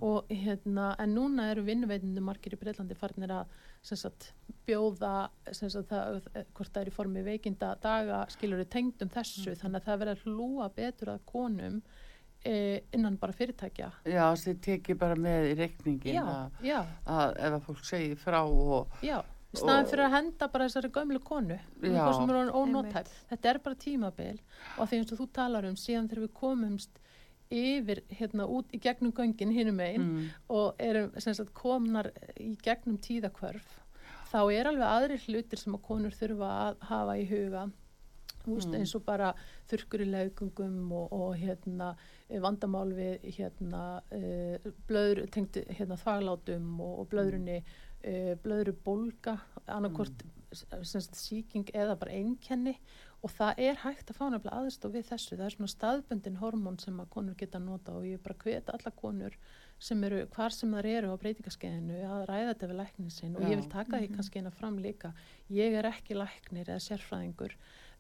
[0.01, 3.47] Og hérna, en núna eru vinnuveitinu margir í Breitlandi farnir að
[3.83, 4.33] sem sagt,
[4.67, 6.23] bjóða sem sagt, það,
[6.55, 9.55] hvort það er í formi veikinda daga skilur við tengdum þessu.
[9.55, 11.83] Þannig að það verður hlúa betur að konum
[12.97, 13.89] innan bara fyrirtækja.
[14.07, 16.79] Já, það tekið bara með í reikningin Já, að, já.
[17.07, 20.69] að ef að fólk segir frá og Já, í staðin Og- fyrir að henda bara
[20.69, 21.59] þessari gömlu konu,
[22.83, 23.11] um er.
[23.31, 24.39] Þetta er bara tímabil
[24.79, 27.03] og því eins og þú talar um síðan þegar við komumst
[27.51, 32.09] yfir hérna út í gegnum göngin hinum einn mm, og erum sem sagt komnar
[32.43, 33.69] í gegnum tíðakvörf
[34.33, 37.69] þá er alveg aðrir hlutir sem að konur þurfa að hafa í huga
[38.55, 38.79] veist, Mm.
[38.81, 39.33] eins og bara
[39.71, 41.97] þurrkur í laugungum og, og hérna
[42.29, 43.83] eh, vandamál við hérna
[44.13, 51.13] uh, blöður, tengt hérna þvaglátum og, og blöðrunni uh, blöðru bólga annarkvort mm.
[51.13, 52.77] síking eða bara einkenni.
[53.25, 55.37] Og það er hægt að fá nefnilega aðstof við þessu.
[55.39, 58.93] Það er svona staðbundin hormón sem að konur geta nota og ég bara hveta alla
[58.95, 59.35] konur
[59.83, 63.35] sem eru, hvar sem þar eru á breytingaskeiðinu að ræða þetta við læknir sinn.
[63.37, 65.13] Og ég vil taka því kannski eina fram líka.
[65.53, 67.57] Ég er ekki læknir eða sérfræðingur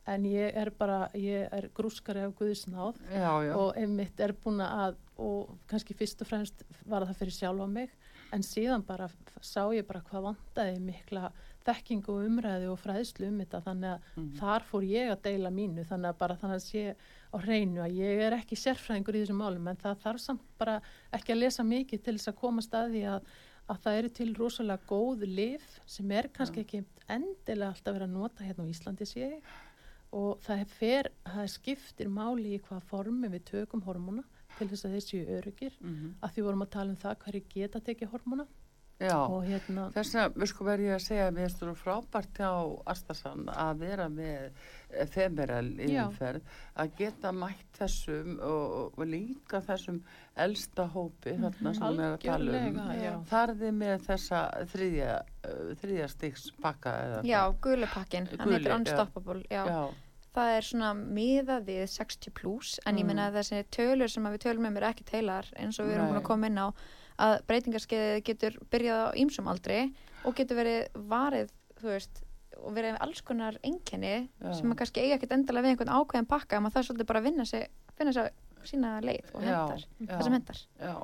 [0.06, 4.60] en ég er bara, ég er grúskari af Guðsnáð já, já, og einmitt er búin
[4.62, 7.90] að og kannski fyrst og fremst var það fyrir sjálfa mig
[8.34, 9.06] en síðan bara
[9.40, 11.30] sá ég bara hvað vantaði mikla
[11.66, 13.60] þekkingu og umræði og fræðslu um þetta.
[13.64, 14.28] Þannig að Mm.
[14.38, 16.82] þar fór ég að deila mínu þannig að bara þannig að sé
[17.32, 20.76] á hreinu að ég er ekki sérfræðingur í þessum málum en það þarf samt bara
[21.12, 23.20] ekki að lesa mikið til þess að koma staði að,
[23.68, 28.16] að það eru til rosalega góð lif sem er kannski ekki endilega alltaf verið að
[28.18, 29.30] nota hérna á Íslandi sé
[30.16, 34.24] og það er fer, það skiptir máli í hvað formi við tökum hormóna
[34.56, 36.14] til þess að þeir séu öryggir Mhm.
[36.22, 38.46] að því vorum að tala um það hverju geta tekið hormóna.
[38.96, 42.38] Já, og hérna þess að við sko verðum ég að segja að mér stóru frábært
[42.38, 42.52] hjá
[42.88, 44.54] Astasan að vera með
[45.12, 46.40] femeral yfirferð
[46.80, 49.98] að geta mætt þessum og, og líka þessum
[50.46, 52.62] elsta hópi þarna sem við erum að tala
[53.18, 53.28] um.
[53.34, 54.40] Þarði með þessa
[54.72, 55.12] þriðja,
[55.44, 57.20] uh, þriðja stiks pakka eða?
[57.28, 58.78] Já, gulupakkin, hann heitir já.
[58.80, 59.62] Unstoppable, já.
[59.68, 59.82] já,
[60.36, 63.06] Það er svona miðað við 60 plus, en ég Mm.
[63.08, 66.10] meina að þessi tölur sem við tölum um er ekki teilar eins og við erum
[66.12, 66.68] búin að koma inn á
[67.18, 69.78] að breytingarskeiðið getur byrjað á ýmsum aldri
[70.28, 71.48] og getur verið varið,
[71.80, 72.20] þú veist,
[72.60, 74.52] og verið alls konar einkenni Já.
[74.52, 77.20] sem að kannski eiga ekkert endalega við einhvern ákveðin pakka, maður það er svolítið bara
[77.20, 78.30] að vinna sig, finna sig
[78.66, 80.60] sína leið og hendar, það sem hendar.
[80.80, 80.94] já,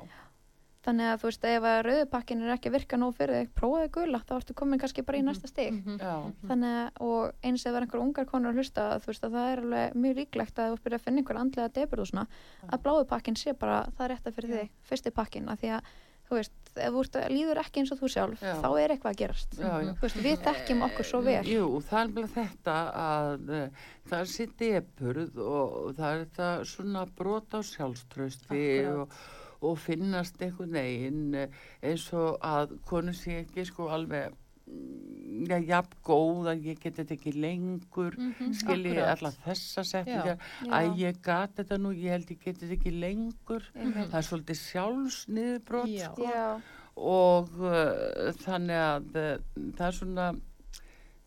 [0.83, 3.89] Þannig að þú veist, ef að rauðupakkin er ekki að virka nóg fyrir þig, prófaðu
[3.95, 5.71] gula, þá ertu komin kannski bara í næsta stig.
[5.77, 5.99] Mhm.
[6.01, 6.15] já,
[6.49, 9.61] Þannig að, og eins er einhver ungar konur að hlusta, þú veist að það er
[9.63, 12.25] alveg mjög líklegt að þú byrja að finna einhver andlega deburð og svona,
[12.67, 15.93] að bláðu pakkin sé bara, það er rétt fyrir þig, fyrsti pakkin, af því að,
[16.27, 18.53] þú veist, ef þú ert, líður ekki eins og þú sjálf, Já.
[18.59, 19.55] þá er eitthvað að gerast.
[19.59, 19.91] Já, já.
[19.93, 21.43] Þú veist, við þekkjum okkur svo vel.
[21.47, 26.49] Jú, það er bara þetta að uh, það er sitt depurð og það er þetta
[26.73, 29.17] svona brot á sjálfströsti og,
[29.63, 34.33] og finnast einhvern veginn eh, eins og að konu sé ekki sko alveg
[34.67, 38.17] mm, já, jafn góð að ég geti þetta ekki lengur
[38.59, 39.11] skilji Akkúrat.
[39.15, 40.71] allar þessa setningar Já.
[40.79, 43.67] að ég gat þetta nú, ég held ég geti þetta ekki lengur.
[43.75, 44.09] Einmitt.
[44.11, 46.07] það er svolítið sjálfsniðbrot Já.
[46.11, 46.29] sko.
[46.29, 46.47] Já,
[46.93, 50.27] og uh, þannig að uh, það er svona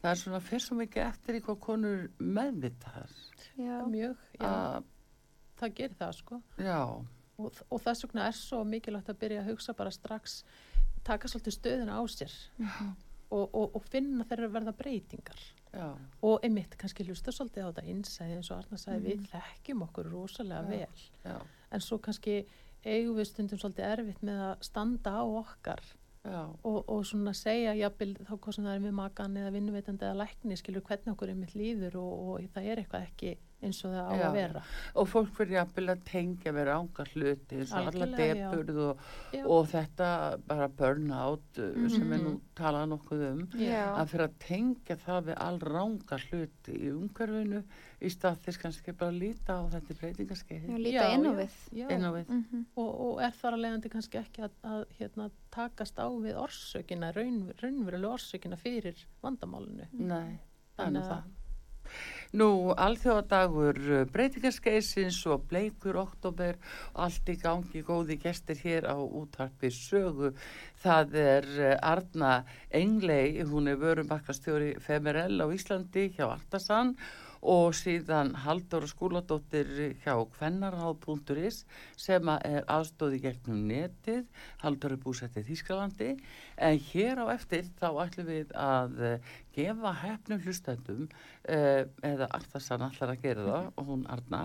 [0.03, 3.14] það er svona fyrst svo mikið eftir í hvað konur meðvitaðar
[3.59, 4.88] já, mjög, já, að,
[5.61, 6.40] það gerir það sko.
[6.62, 6.81] Já,
[7.38, 10.42] og, og þess vegna er svo mikilvægt að byrja að hugsa bara strax
[11.05, 12.94] taka svolítið stöðuna á sér Mhm.
[13.31, 15.40] og, og, og finna þeirra verða breytingar
[15.75, 15.88] já,
[16.22, 19.11] og einmitt kannski hlusta svolítið á þetta innsæði eins og Arna sagði Mhm.
[19.11, 20.68] við þekkjum okkur rosalega Já.
[20.68, 21.40] vel já,
[21.72, 22.46] en svo kannski
[22.85, 25.83] eigum við stundum svolítið erfitt með að standa á okkar
[26.64, 30.16] og, og svona segja jafnvel þá hvað sem það er með makan eða vinnuveitandi eða
[30.25, 33.92] lækni skilur hvernig okkur er mitt líður og, og það er eitthvað ekki eins og
[33.95, 34.25] það á Já.
[34.27, 34.61] að vera
[35.01, 39.05] og fólk fyrir jafnvel að tengja við rángar hluti eins og alla depurð og,
[39.47, 40.09] og þetta
[40.47, 45.23] bara burnout uh, sem er nú talað nokkuð um já, að fyrir að tengja það
[45.31, 47.62] við all rángar hluti í umhverfinu
[48.05, 51.57] í stað þess kannski bara að líta á þetta já, breytingarskeið líta inn á við.
[51.73, 51.87] já.
[51.97, 52.66] inn á við Mhm.
[52.77, 57.09] og, og er þar að leiðandi kannski ekki að, að hérna, takast á við orsökina,
[57.16, 59.88] raun, raunverulega orsökina fyrir vandamálinu.
[59.97, 60.37] Nei,
[60.77, 61.23] er Þannig það.
[62.34, 66.56] Nú, alþjóðadagur uh, breytingarskeisins og bleikur oktober
[66.98, 70.32] allt í gangi góði gestir hér á útvarpi sögu.
[70.82, 72.32] Það er uh, Arna
[72.74, 77.25] Englei, hún er vörumarkastjóri Femerell á Íslandi hjá Artasan og
[77.76, 79.68] síðan Halldóra Skúladóttir
[80.02, 81.61] hjá kvennarháð.is
[81.96, 84.24] sem er aðstóði gegnum netið,
[84.62, 86.16] Halldóra er búsett í Þýskalandi.
[86.56, 92.82] En hér á eftir þá ætlum við að uh, gefa hefnum hlustendum uh, eða Artasan
[92.88, 94.42] allar að gera það og hún Arna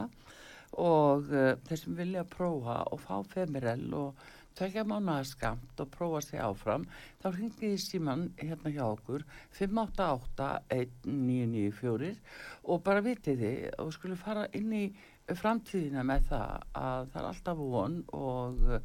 [0.79, 6.19] og uh, þeir sem vilja prófa og fá femirell og tvekja mánuða skamt og prófa
[6.25, 6.83] sig áfram
[7.21, 9.21] þá hringið í síman hérna hjá okkur
[9.59, 12.11] 588-1994
[12.63, 14.85] og bara vitið þið og skulle fara inn í
[15.37, 18.79] framtíðina með það að það er alltaf von og uh,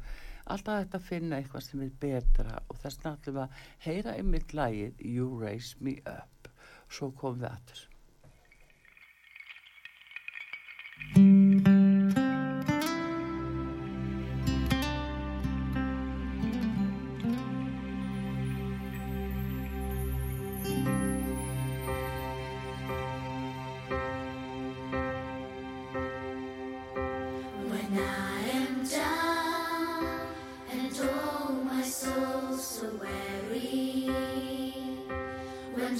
[0.47, 2.53] alltaf þetta finna eitthvað sem er betra.
[2.71, 3.49] Og þess við að
[3.87, 6.49] heyra einmitt lagið You Raise Me Up.
[6.87, 7.79] Svo komum við aftur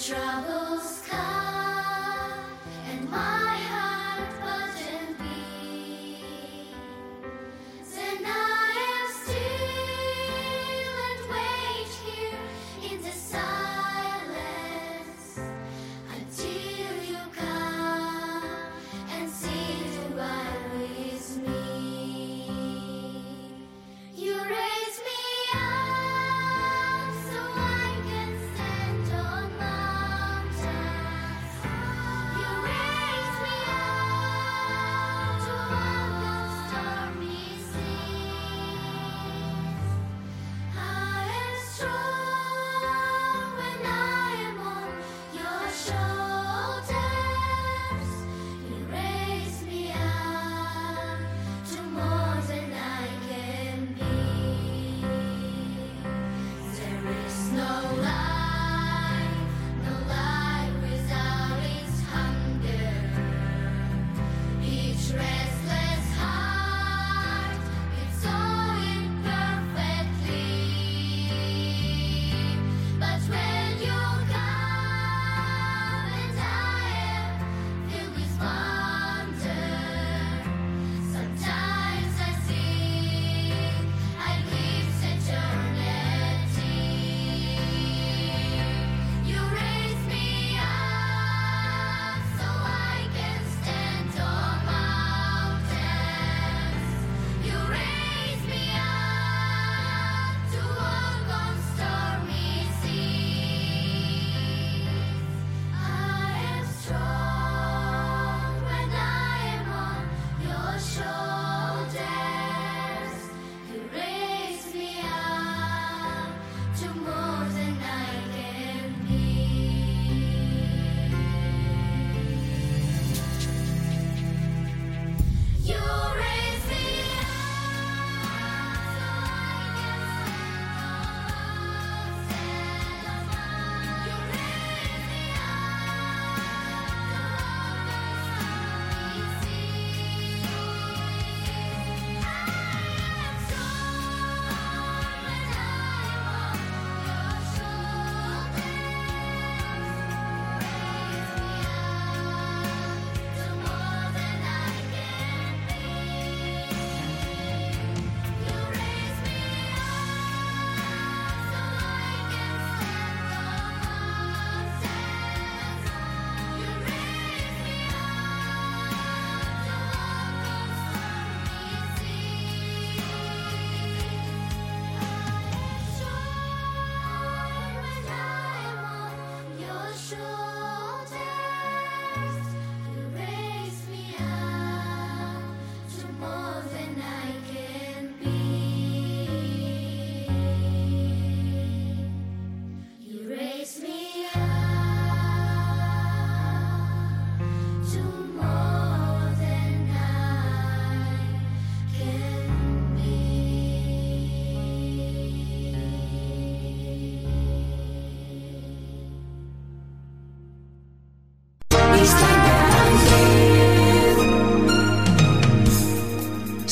[0.08, 0.96] troubles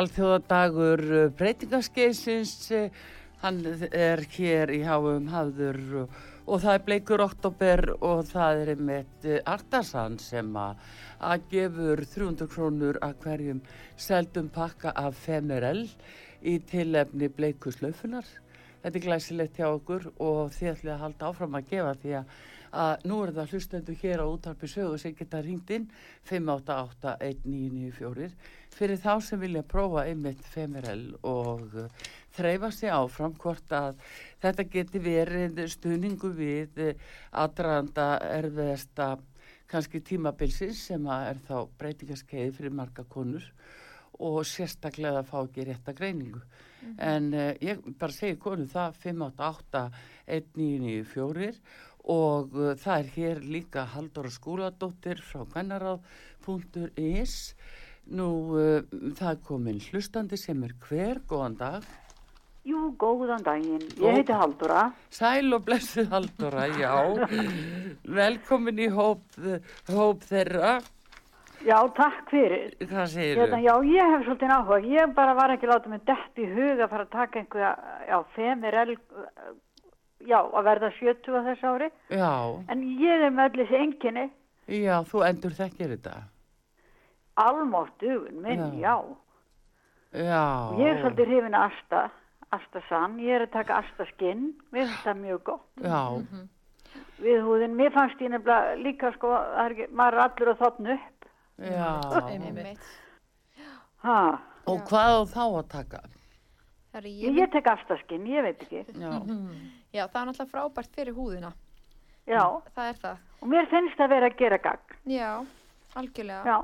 [0.00, 2.88] Alþjóðadagur uh, breytingaskeiðsins, uh,
[3.42, 8.72] hann er hér í háum hafður og, og það er bleikur oktober og það er
[8.74, 10.80] einmitt Artasan sem að,
[11.52, 13.60] gefur 300 krónur að hverjum
[14.00, 15.84] seldum pakka af Femerel
[16.40, 18.24] í tilefni bleiku slöfunar.
[18.80, 22.36] Þetta er glæsilegt hjá okkur og þið ætlið að halda áfram að gefa því að,
[22.70, 25.86] að nú er það hlustendur hér á útarpi sögu sem geta ringt inn
[26.30, 28.30] 5881994
[28.76, 31.90] fyrir þá sem vilja prófa einmitt Femerel og uh,
[32.36, 33.98] þreifa sig áfram hvort að
[34.42, 36.70] þetta geti verið stuðningu við
[37.32, 38.06] aðdraðanda
[38.38, 39.06] erfiðasta
[39.70, 43.44] kannski tímabilsins sem að er þá breytingaskeiði fyrir marga konur
[44.20, 46.40] og sérstaklega að fá ekki rétta greiningu.
[47.00, 49.84] En uh, ég bara segi konu það 588
[50.30, 51.50] 1994
[52.04, 57.34] og uh, það er hér líka Halldóra Skúladóttir frá kvennaráð.is
[58.10, 58.28] Nú,
[58.58, 58.82] uh,
[59.18, 61.84] það komin hlustandi sem er hver, góðan dag.
[62.66, 63.84] Jú, góðan daginn.
[64.00, 64.90] Ég heiti Halldóra.
[65.14, 66.94] Sæl og blessuð Halldóra, já.
[68.20, 69.22] Velkomin í hóp,
[69.88, 70.80] hóp þeirra.
[71.60, 72.70] Já, takk fyrir.
[72.88, 74.78] Hvað segir Hérna, já, ég hef svolítið áhuga.
[74.88, 77.72] Ég bara var ekki látið mig dett í huga að fara að taka einhverja,
[78.08, 78.94] já, femirel,
[80.26, 81.90] já, að verða 70 á þessu ári.
[82.10, 82.30] Já,
[82.68, 84.26] En ég er með öll þessi enginni,
[84.68, 86.14] já, þú endur þekkir þetta.
[87.36, 88.80] almáttugun minn, Já.
[88.80, 89.16] já.
[90.12, 90.44] Já.
[90.80, 92.00] Ég er svolítið hrifin að Asta,
[92.50, 93.18] Asta Sann.
[93.22, 94.54] Ég er að taka Asta skinn.
[94.74, 95.68] Mér finnst það mjög gott.
[95.84, 96.00] Já,
[97.20, 100.94] Við húðin, mér fannst ég nefnilega líka, sko, er ekki, maður er allur að þotna
[100.96, 101.26] upp.
[101.60, 101.90] já.
[102.32, 102.88] Einmitt.
[104.02, 104.16] Ha,
[104.66, 106.00] Og hvað á þá að taka?
[107.04, 108.82] Ég, ég, ég tek Asta skinn, ég veit ekki.
[108.98, 109.12] Já,
[109.92, 111.52] já, það er náttúrulega frábært fyrir húðina.
[112.28, 112.44] Já,
[112.76, 113.16] Það er það.
[113.42, 114.96] og mér finnst það vera að gera gagn.
[115.06, 115.30] Já,
[115.96, 116.44] algjörlega.
[116.44, 116.58] Já.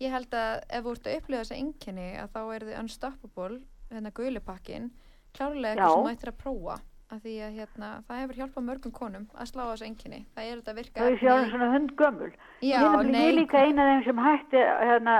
[0.00, 3.58] Ég held að ef þú ert að upplifa þessa einkenni að þá er þið unstoppable,
[3.90, 4.90] hérna gulipakkin,
[5.34, 6.78] klárlega eitthvað sem þú ættir að prófa.
[7.08, 10.18] Af því að hérna, það hefur hjálpað mörgum konum að slá á þessu einkenni.
[10.36, 11.00] Það er þetta að virka.
[11.00, 12.32] Það er sjálf svona hundgömmul.
[12.60, 13.22] Já, ég, nefnilega- nei.
[13.22, 14.60] ég er líka eina af þeim sem hætti
[14.90, 15.14] hérna,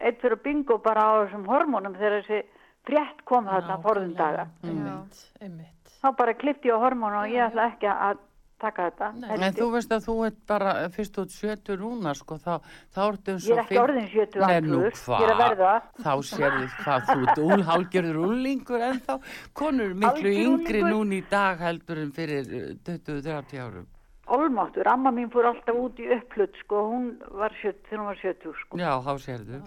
[0.00, 2.40] eitt fyrir bingo bara á þessum hormónum þegar þessi
[2.88, 4.48] frétt kom þarna forðum daga.
[4.64, 5.73] Einmitt, einmitt.
[6.04, 8.18] Þá bara klippti ég á hormónu og ég ætla ekki að
[8.60, 9.08] taka þetta.
[9.18, 9.28] Nei.
[9.34, 9.54] en ég.
[9.56, 12.52] þú veist að þú ert bara, fyrst út sjötur núna, sko, þá,
[12.94, 15.40] þá ertu eins Ég er og ekki orðin 70 Nei, nú andluður, ég er að
[15.40, 15.42] hvað?
[15.44, 15.72] verða.
[16.04, 19.14] Þá sérðu hvað þú ert úlhálgjörður úlingur en þá
[19.60, 23.88] konur eru miklu yngri núna í dag heldur en fyrir uh, 20-30 árum.
[24.34, 28.20] Olmáttur, amma mín fór alltaf út í upplut sko, hún var 70, þegar hún var
[28.22, 28.80] 70 sko.
[28.80, 29.58] Já, þá sérðu.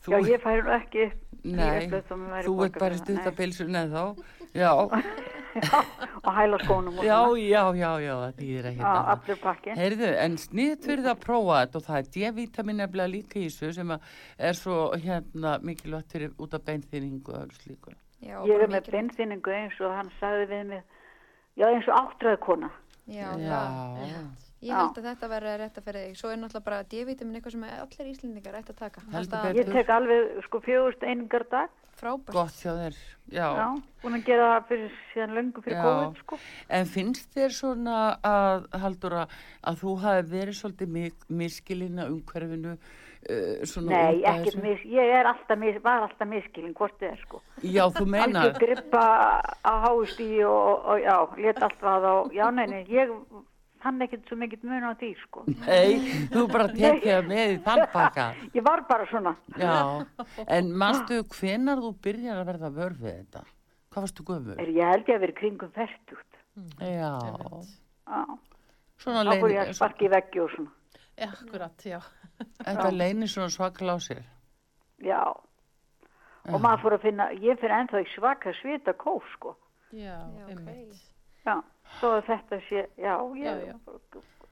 [0.00, 1.08] Þú, Já, ég færi nú ekki
[1.44, 1.88] nei,
[2.44, 4.24] þú borgað bara stuttabilsun eða þá.
[4.60, 9.74] Já, og hæla skónum og já, já, já, já, það þýðir ekki Já, allur pakki.
[9.78, 13.44] Heyrðu, en sniðt fyrir það að prófa þetta og það er D-vitamin nefnilega líka í
[13.46, 17.94] þessu sem er svo hérna mikilvægt fyrir út af beinþýningu og öllu slíku.
[18.26, 20.84] Já, Ég er með beinþýningu eins og hann sagði við mig,
[21.62, 22.70] já eins og áttræðkona.
[23.10, 24.49] Já, Já, það.
[24.60, 26.16] Ég held að þetta verði rétt að fyrir þig.
[26.20, 29.04] Svo er náttúrulega bara D-vitamin eitthvað sem allir íslendingar ætti að taka.
[29.16, 29.60] Alltaf betur.
[29.60, 32.32] Ég tek alveg sko fjögust einingar á dag, Frábært.
[32.36, 32.98] gott hjá þér,
[33.32, 33.46] já.
[33.56, 33.66] já,
[34.02, 35.82] búin að gera það fyrir síðan löngu fyrir Já.
[35.84, 36.38] COVID sko.
[36.68, 42.72] En finnst þér svona að, haldur að þú hafi verið svolítið mi- miskilinn að umhverfinu
[42.76, 44.62] uh, svona Nei, þessu?
[44.64, 47.42] mis, ég er alltaf mis, var alltaf miskilin hvort þið er sko.
[47.64, 49.04] Já, þú meinar, Algjör grippa
[49.60, 51.16] á háustí og, og, og já,
[51.48, 53.12] let allt vaða og, já, nei, nei, ég
[53.82, 55.44] fann ekkert svo mikið mun á því sko.
[55.66, 56.00] nei,
[56.32, 58.26] þú bara tekið það með í þann pakka.
[58.56, 59.76] Ég var bara svona, Já,
[60.46, 63.44] en manstu hvenar þú byrjar að verða vörð við þetta?
[63.90, 64.58] Hvað varstu gömur?
[64.62, 66.40] er ég held ég að vera kringum færtugt.
[66.80, 67.12] Já,
[68.10, 68.20] Já,
[69.00, 70.74] svona þá fór ég að sparki í veggi og svona.
[71.26, 71.98] akkurat, já.
[72.64, 74.22] Þetta leynir svona svakla á sér.
[75.04, 75.20] Já.
[76.50, 79.56] Og maður fór að finna, ég fyrir ennþá í svaka svita kóf, sko.
[79.92, 80.70] Já, Já, ok.
[81.44, 81.54] Já,
[81.98, 83.74] svo að þetta sé, já, ég, Já, já.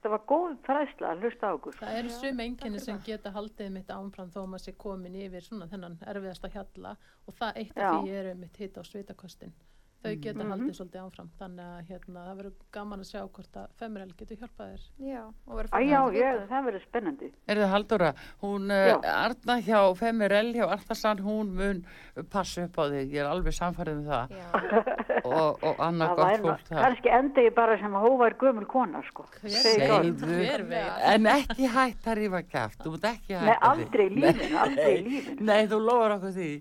[0.02, 1.78] það var góð fræðsla að hlusta á okkur.
[1.78, 5.66] Það eru sum einkenni sem geta haldið mitt ámfram þó maður sé komin yfir svona
[5.70, 9.52] þennan erfiðasta hjalla og það eitt af því er mitt hitt á svitakostin.
[9.98, 11.28] Þau geta haldið svolítið áfram.
[11.40, 14.84] Þannig að hérna, það verður gaman að sjá hvort að Femirel getur hjálpað þér.
[15.08, 15.22] Já,
[15.58, 17.30] Æ, já, ég, það verður spennandi.
[17.50, 18.10] Er það Halldóra,
[18.44, 18.94] hún uh, Já.
[19.10, 21.82] Arna hjá Femirell hjá Arnarsan, hún mun
[22.30, 24.46] passa upp á þig, ég er alveg samfærið um það Já,
[25.34, 26.82] og, og annað Það gott fólk það.
[26.86, 29.26] Kannski enda ég bara sem hóvar gömul kona, sko.
[29.42, 30.12] Segðu,
[31.10, 34.92] en ekki hætt að rífa kæft, þú mútt ekki Nei, hætta aldrei í lífinu, aldrei
[34.94, 35.48] í lífinu.
[35.50, 36.52] Nei, þú lofar okkur því.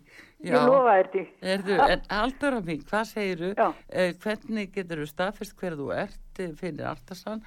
[0.45, 1.23] Ég lofa þér því.
[1.53, 3.53] Erðu, en Halldóra mín, hvað segiru?
[3.89, 7.41] Eh, hvernig getur þú staðfist hver þú ert eh, fyrir Arnarsan?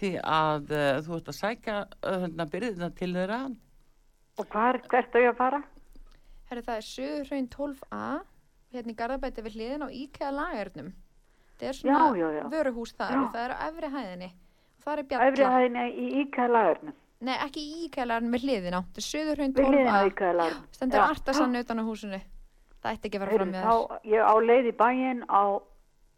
[0.00, 3.42] Því að uh, þú ert að sækja uh, hérna byrðina til þeirra.
[4.40, 5.60] Og hvar, hvert á ég að fara?
[6.52, 8.06] herri það er Suðurhraun 12a,
[8.74, 10.90] hérna í Garðabæti við hliðin á IKEA lagernum.
[11.60, 12.42] Það er svona Já, já, já.
[12.52, 13.20] vöruhús þar Já.
[13.20, 14.28] og það er á efri hæðinni.
[14.72, 15.28] Og það er bjalla.
[15.30, 16.98] Æfri hæðinni í íkæðalagurnum.
[17.22, 18.80] Nei, ekki í IKEA lagernum við hliðin á.
[18.82, 20.06] Það er Suðurhraun Við hliðin á 12a.
[20.10, 20.64] íkæðalagurnum.
[20.74, 22.18] Stendur Artasan utan á húsinu.
[22.82, 23.66] Það ætti ekki að fara fram með.
[23.68, 23.76] Þá,
[24.10, 25.42] ég á leið í bæinn á,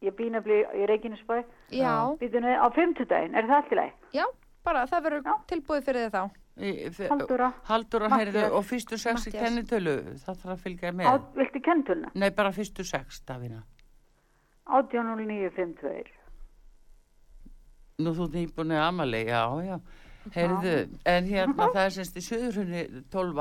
[0.07, 1.37] ég býna blí í Reykjanesbæ,
[1.77, 1.93] Já,
[2.23, 3.93] býtunni á fimmtudaginn, er það allt í leið?
[4.17, 4.25] já,
[4.65, 6.25] bara það verður tilbúið fyrir þið þá.
[6.55, 6.89] Í-.
[7.11, 8.17] Halldóra, Matthías.
[8.21, 11.25] heyrðu, og fyrstu sex í kennitölu, það þarf að fylgja Á, með.
[11.37, 12.13] viltu kentulna?
[12.15, 13.61] Nei, bara fyrstu sex, Davina.
[14.71, 16.05] 18.09.52.
[18.05, 19.77] Nú þú nýbúin að amali, já, já.
[20.33, 23.41] Heyrðu, en hérna það er semst í söðurhunni 12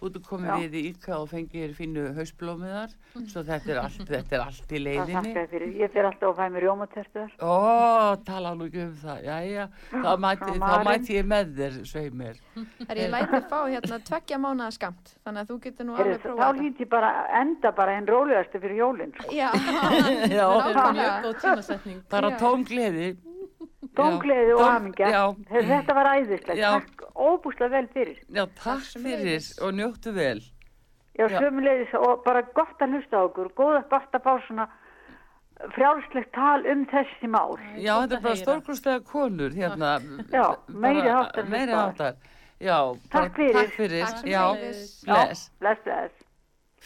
[0.00, 2.92] út og komið við í Íka og fengir fínu hausblómiðar
[3.28, 5.32] svo þetta er allt, þetta er allt í leiðinni.
[5.50, 5.72] fyrir.
[5.82, 7.32] Ég fyrir alltaf að fæ mér rjómatertuðar.
[7.42, 11.78] Ó, tala nú ekki um það, já, já, þá mæti, þá mæti ég með þér,
[11.90, 12.38] svei mér.
[12.88, 16.22] Er ég lætið fá hérna tveggja mánuða skamt, þannig að þú getur nú Heyrðu, alveg
[16.22, 17.10] Þá prófað lít ég bara
[17.42, 19.12] enda bara einn rólegastu fyrir jólinn.
[19.18, 19.34] sko.
[19.34, 19.50] Já,
[20.38, 20.94] Já, Það er nákvæmlega.
[20.94, 22.00] mjög góð tímasetning.
[22.10, 22.38] bara Já.
[22.40, 23.10] tóngleði.
[23.96, 24.98] Tóngleði og.
[24.98, 26.56] Já, Heyrðu, Þetta var æðislegt.
[26.58, 26.70] Já.
[26.80, 28.18] Takk óbúslega vel fyrir.
[28.30, 30.40] já, takk fyrir og njóttu vel.
[31.18, 31.38] Já, Já.
[31.42, 33.50] sömulegis og bara gott að hlusta á okkur.
[33.58, 34.68] Góða gott að fá svona
[35.74, 37.58] frjálslegt tal um þessi mál.
[37.76, 38.44] Já, þetta er bara heyra.
[38.46, 39.90] stórkostlega konur hérna.
[40.32, 42.14] Já, meiri háttar Meiri háttar.
[42.60, 42.78] Já,
[43.10, 43.52] Takk fyrir.
[43.58, 45.04] Takk fyrir, Takk já, sömuleiðis.
[45.04, 45.50] bless.
[45.60, 46.19] Bless, bless.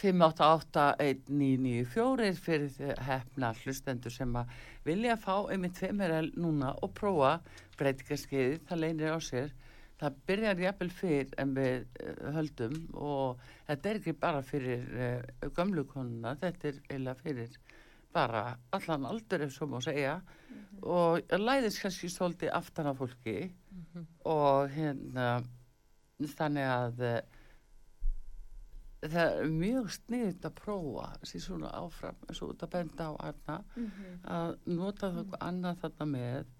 [0.00, 4.46] 5881994 fyrir hefna hlustendur sem að
[4.86, 7.40] vilja fá einmitt tveimurel núna og prófa
[7.78, 9.48] breytingarskeiði, það leynir á sér.
[10.00, 13.38] Það byrjar jafnvel fyrr en við uh, höldum og
[13.68, 15.22] þetta er ekki bara fyrir uh,
[15.54, 17.50] gömlu konuna, þetta er eiginlega fyrir
[18.14, 20.14] bara allan aldur ef svo má segja.
[20.82, 23.54] Og læðist kannski svolítið aftan af fólki.
[24.26, 25.42] Og hérna
[26.34, 27.18] þannig að uh,
[29.12, 33.12] það er mjög sniðið að prófa sér svona áfram eins og út að benda á
[33.28, 33.56] Arna
[34.36, 36.50] að nota það eitthvað annað þarna með.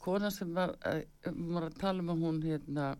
[0.00, 2.90] Kona sem var, uh, var að tala um að hún hérna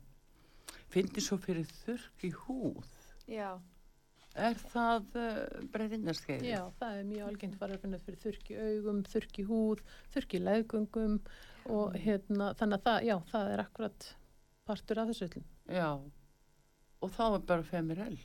[0.93, 2.91] fyndi svo fyrir þurrk í húð.
[3.31, 3.51] Já,
[4.35, 5.39] er það uh,
[5.73, 6.49] breytingarskeið?
[6.51, 9.85] Já, það er mjög algengt fara að finna fyrir þurrki augum, þurrki húð,
[10.15, 11.21] þurrki leðgöngum
[11.71, 14.11] og hérna, þannig að það, já, það er akkurat
[14.69, 15.49] partur af þessu öllum.
[15.71, 15.89] Já,
[17.01, 18.21] og þá er bara femirell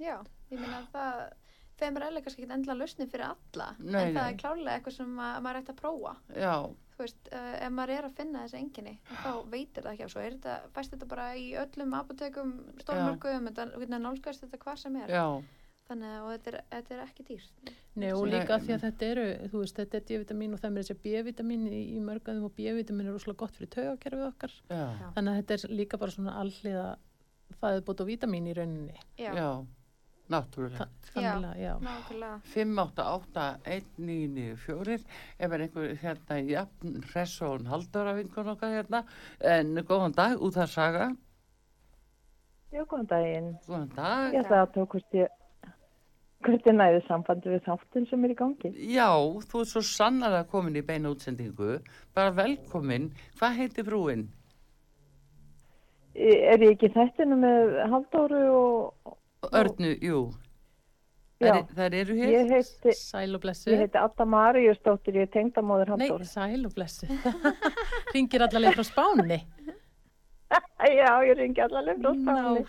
[0.00, 0.16] já,
[0.50, 1.22] ég meina að það
[1.80, 4.32] Femur er kannski ekki endla lausni fyrir alla Nei, en það nei.
[4.32, 6.10] er klálega eitthvað sem ma maður ætti að prófa.
[6.36, 6.52] Já,
[6.96, 8.92] þú veist, uh, ef maður er að finna þessi enginni
[9.22, 10.24] þá veitir það ekki af svo.
[10.26, 15.00] Er þetta, fæst þetta bara í öllum apotekum, stórmörgum þetta, hvernig nálgast þetta hvað sem
[15.00, 15.14] er?
[15.16, 15.24] Já,
[15.88, 17.72] þannig að og þetta er, þetta er ekki dýrt.
[17.96, 20.70] Nei, og Nei, líka því að þetta eru, þú veist, þetta er D-vitamin og það
[20.70, 24.54] er þessi B-vitamin í, í mörgæðum og B-vitamin er rosalega gott fyrir taugakerfið okkar.
[24.68, 24.84] já,
[25.16, 26.86] Þannig að þetta er líka bara svona alliða
[27.58, 29.00] fæðubót og vitamin í rauninni.
[29.18, 29.48] já, já,
[30.30, 31.72] náttúrulega Þannig að, já.
[31.82, 35.04] nákvæmlega 588-1994
[35.38, 39.00] ef er einhver hérna jafn Ressón Halldóra vinkun okkar hérna
[39.40, 41.06] en góðan dag út að saga
[42.70, 43.48] Já, góðan daginn.
[43.66, 45.28] góðan dag Ég ætla að tók hvort ég,
[46.46, 48.70] hvort ég næði sambandi við þáttun sem er í gangi.
[48.94, 49.10] Já,
[49.50, 51.70] þú er svo sannlega komin í beina útsendingu
[52.14, 53.04] bara velkomin,
[53.40, 54.22] hvað heitir frúin?
[56.14, 59.16] E- Er ég ekki þættinu með Halldóru og...
[59.48, 60.20] Örnu, jú
[61.40, 63.70] Já, þær eru hér ég heiti, Sæl og blessu.
[63.72, 66.26] ég heiti Adda Maríusdóttir, ég er tengdamóður Nei, Halldóru.
[66.28, 67.06] sæl og blessu.
[68.14, 69.38] Ringir allavega frá Spáni.
[71.00, 72.64] Já, ég ringi allaveg frá Spáni.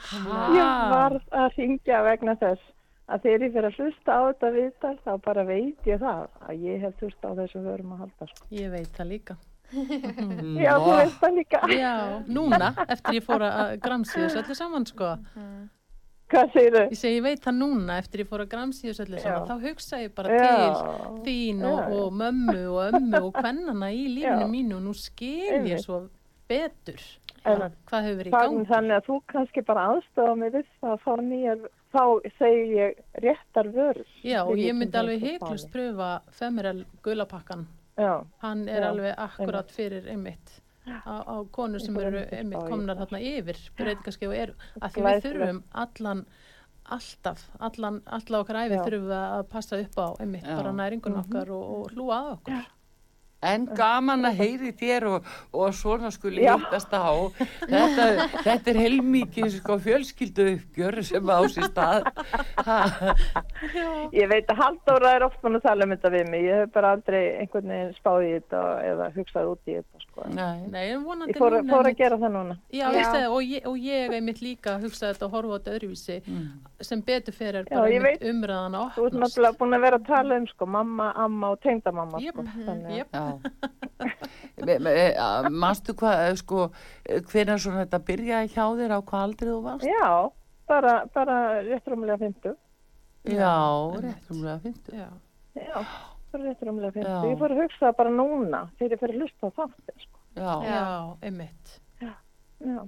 [0.55, 2.63] Ég var að ringja vegna þess
[3.11, 6.63] að þegar ég fyrir að hlusta á þetta viðtal þá bara veit ég það að
[6.69, 8.29] ég hef þurft á þessum vörum að halda.
[8.31, 8.47] Sko.
[8.55, 9.37] Ég veit það líka.
[9.71, 11.61] Já, þú veist það líka.
[11.75, 11.91] Já,
[12.31, 15.11] núna, eftir ég fór að gramsíðus öllu saman, sko.
[16.31, 16.83] Hvað segir þau?
[16.91, 18.49] Ég segi, ég veit það núna, eftir ég fór að
[19.27, 19.35] Já.
[19.49, 20.45] þá hugsa ég bara Já.
[20.47, 24.51] til þín og, og mömmu og ömmu og kvennana í lífinu Já.
[24.53, 25.83] mínu og nú skil ég Einmitt.
[25.85, 25.99] svo
[26.47, 27.01] betur
[27.43, 27.57] En
[27.89, 28.65] hvað, hefur verið í gangi.
[28.69, 31.61] þannig að þú kannski bara aðstofa mig það að fá nýjar,
[31.91, 32.03] þá
[32.37, 34.09] segi ég réttar vörur.
[34.21, 37.65] Já, og ég myndi alveg heiklust pröfa Femerel gulapakkan.
[37.97, 43.21] Já, Hann er alveg akkurat fyrir einmitt á, á konur sem eru einmitt komnar þarna
[43.21, 46.25] yfir breytingarskeið og eru að því við þurfum allan
[46.91, 48.83] alltaf, allan, allan okkar æfi Já.
[48.83, 50.55] þurfum við að passa upp á einmitt Já.
[50.57, 51.25] bara næringun Mhm.
[51.25, 52.69] okkar og, og hlúa að okkur.
[53.43, 55.23] En gaman að heyri þér og,
[55.57, 57.09] og svona skuli hittast á.
[57.65, 62.05] Þetta, þetta er heilmikið sko, fjölskyldu uppgjör sem á sér stað.
[62.67, 62.75] Ha,
[64.13, 66.45] ég veit að Halldóra er oft mann að tala um þetta við mig.
[66.51, 68.61] Ég hef bara aldrei einhvern veginn spáð í þetta
[68.91, 70.25] eða hugsað út í þetta, sko.
[70.29, 70.67] nei.
[70.67, 72.55] Nei, en vonandi Ég fór, núna fór að gera það núna.
[72.71, 73.03] Já, Já.
[73.13, 76.17] það, og ég, og ég einmitt líka að hugsa þetta og horfa á þetta öðruvísi
[76.27, 76.49] Mm.
[76.81, 78.29] sem betur fyrir er Já, bara ég einmitt veit.
[78.35, 81.59] umræðan að Þú ert náttúrulega búin að vera að tala um, sko, mamma, amma og
[81.61, 82.71] tengdamamma, Jep, sko.
[82.71, 83.07] Að- Jep.
[83.11, 83.39] Já.
[84.65, 86.71] Me- eh, Manstu hvað, eh, sko,
[87.31, 89.85] hvenær svona þetta byrjaði hjá þér á hvað aldrei þú varst?
[89.87, 90.31] Já,
[90.67, 92.55] bara, bara réttrumlega 50.
[93.25, 94.03] Já, einmitt.
[94.03, 94.91] rétt umlega fyndu.
[94.97, 95.09] Já.
[95.55, 95.85] Já,
[96.33, 97.07] bara réttrumlega 50.
[97.11, 97.29] Já.
[97.31, 100.21] Ég fór að hugsa það bara núna þegar ég fyrir að hlusta á þáttir, sko.
[100.41, 100.51] Já.
[100.67, 100.83] Já,
[101.29, 101.73] einmitt.
[102.01, 102.13] Já.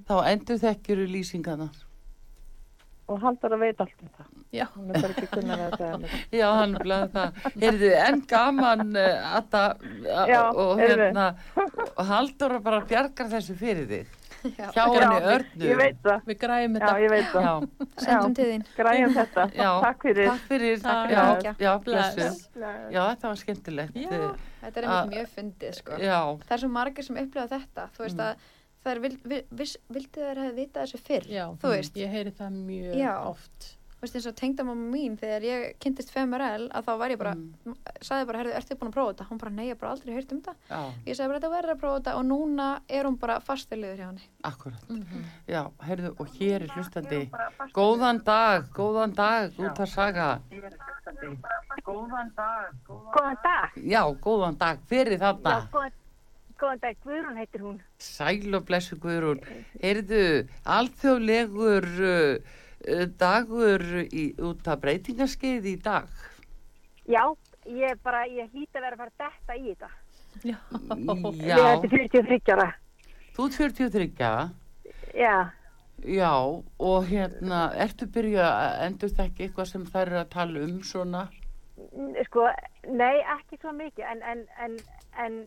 [0.09, 1.81] Þá endur þekkjuru lýsingarnar.
[3.11, 4.27] Og Halldóra veit allt um það.
[4.55, 4.63] Já.
[4.77, 6.13] Hún er bara ekki kunnar að segja mér.
[6.39, 7.39] Já, hann bleið það.
[7.59, 9.87] Heyrðu, en gaman uh, að það,
[10.31, 11.25] Já, og hérna,
[11.91, 14.13] og Halldóra bara bjargar þessu fyrir þig.
[14.43, 14.67] Já.
[14.75, 15.67] Hjá henni Já, örnu.
[15.69, 16.23] Ég veit það.
[16.27, 17.29] Við græðum Já, þetta.
[17.33, 17.43] það.
[17.43, 18.65] Já, Sendum til þín.
[18.77, 19.45] Græjum þetta.
[19.55, 19.69] Já.
[19.85, 20.27] Takk fyrir.
[20.31, 20.81] takk fyrir.
[20.83, 21.55] Takk já, fyrir.
[21.65, 22.17] já, Bless.
[22.17, 22.73] blessu.
[22.95, 23.95] Já, þetta var skemmtilegt.
[24.03, 24.09] Já.
[24.63, 26.01] Þetta er einmitt mjög fyndið, sko.
[26.03, 27.87] Já, Það er svo margir sem upplifa þetta.
[27.95, 28.43] Þú veist að
[28.83, 31.29] það er, vil, vil, viss, vildi þær hefði vitað þessu fyrr.
[31.31, 33.13] Já, Þú veist, ég heyri það mjög Já.
[33.31, 33.69] oft.
[34.03, 37.75] Veist eins og tengdamamma mín þegar ég kynntist Femerel að þá var ég bara, Mm.
[38.03, 39.27] sagði bara, herðu, ertu búin að prófa þetta?
[39.29, 40.55] Hún bara, nei, ég bara aldrei heyrt um þetta.
[40.69, 43.97] já, Ég sagði bara, þetta verður að prófa þetta og núna er hún bara fastilegur
[43.97, 44.27] hjá henni.
[44.43, 44.83] akkurat.
[44.89, 45.23] Mhm.
[45.47, 47.29] Já, heyrðu, og hér er hlustandi.
[47.73, 50.41] Góðan dag, góðan dag, út að saga.
[51.83, 52.31] Góðan
[53.43, 53.71] dag.
[53.75, 55.53] Já, góðan dag, fyrir þarna.
[55.53, 55.91] Já, góðan,
[56.59, 56.97] góðan dag.
[57.05, 57.79] Guðrún heitir hún.
[57.99, 59.41] Sæl og blessu Guðrún.
[59.81, 62.39] Heyrðu, alþjóðlegur uh,
[63.19, 66.07] dagur í, út af breytingarskeið í dag.
[67.07, 67.23] Já,
[67.67, 69.89] ég bara, ég hlýta að vera að fara detta í þetta.
[70.43, 70.57] Já.
[71.43, 72.69] Já, Ég hætti 43 ára.
[73.35, 74.49] þú ert 43,
[75.13, 75.35] Já,
[76.03, 76.31] já,
[76.79, 81.21] og hérna, ertu byrja að endur þekki eitthvað sem þær eru að tala um svona?
[82.25, 82.47] Sko,
[82.89, 84.77] nei, ekki svo mikið, en, en, en,
[85.21, 85.37] en,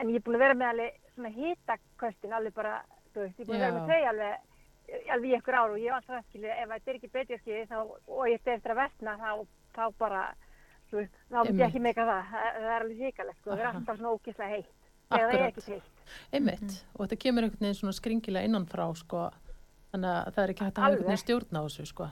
[0.00, 2.76] en ég er búin að vera með alveg svona hitaköstin, alveg bara,
[3.14, 3.78] þú veist, ég er búin að vera Já.
[3.80, 4.46] með þau alveg,
[5.12, 7.70] alveg í einhver ár og ég var alltaf skilið, ef þetta er ekki betri skilið
[7.70, 7.78] þá,
[8.16, 9.30] og ég stefst að vestna, þá,
[9.76, 10.22] þá bara,
[10.90, 13.64] þú veist, þá myndi ég ekki meika það, það, það er alveg híkalegt, sko, það
[13.64, 14.76] er alltaf svona ógislega heitt,
[15.10, 16.04] þegar það er ekki heitt.
[16.32, 16.76] Einmitt.
[16.94, 19.24] Og þetta kemur einhvern veginn svona skringilega innanfrá, sko.
[19.90, 22.10] Þannig að það er ekki hægt að hafa einhvern veginn stjórn á þessu, sko.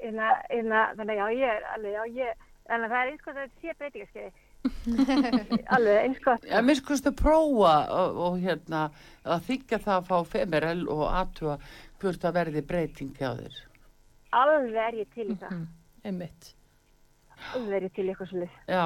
[0.00, 3.36] inna, inna, þannig að já, ég er alveg, já, ég, að það er eins og
[3.36, 4.32] þetta sé breytingaskeiði.
[5.74, 8.86] alveg eins og Já, mér skustu prófa og, og hérna
[9.24, 11.56] að þykja það að fá femerel og aðtúa
[12.00, 13.58] hvort það verði breyting hjá þér.
[14.36, 15.66] alveg er ég til í það, Mm.
[16.04, 16.52] Einmitt.
[17.54, 18.58] alveg er ég til í eitthvað svolítið.
[18.68, 18.84] Já,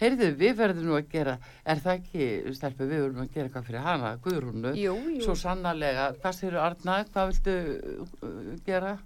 [0.00, 1.34] heyrðu, við verðum nú að gera,
[1.64, 2.26] er það ekki,
[2.58, 5.20] stelpu, við verðum að gera eitthvað fyrir hana, Guðrúnu, Jú, jú.
[5.26, 7.56] svo sannarlega, hvað séru Arna, hvað viltu
[8.22, 8.96] uh, gera?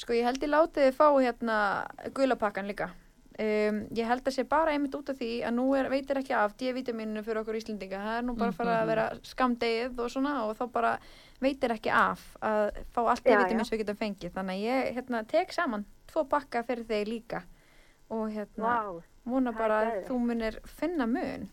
[0.00, 1.56] Sko ég held ég látið þið fá hérna
[2.16, 2.86] gulapakkan líka.
[3.40, 6.34] Um, ég held að sé bara einmitt út af því að nú er, veitir ekki
[6.36, 8.00] af D-vitaminu fyrir okkur Íslendinga.
[8.04, 10.90] Það er nú bara að fara að vera skamdegið og svona og þá bara
[11.40, 14.34] veitir ekki af að fá allt D-vitamin sem við getum fengið.
[14.34, 17.40] Þannig að ég hérna, tek saman tvo pakka fyrir þig líka
[18.10, 18.74] og hérna
[19.24, 21.48] það er bara að þú munir finna mun.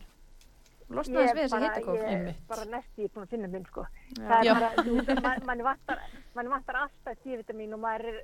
[0.88, 1.96] Losna þess er við þessi bara, hitakóf.
[1.96, 2.44] ég er Einmitt.
[2.48, 3.82] bara næstu ég búin að finna minn, sko.
[4.16, 4.20] Já.
[4.28, 8.22] Það er bara, þú veist, man, manni vantar, alltaf D-vitamin og maður er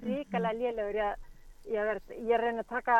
[0.00, 1.25] ríkalega lélegur í að
[1.66, 2.96] Ég er, ég er að reyna að taka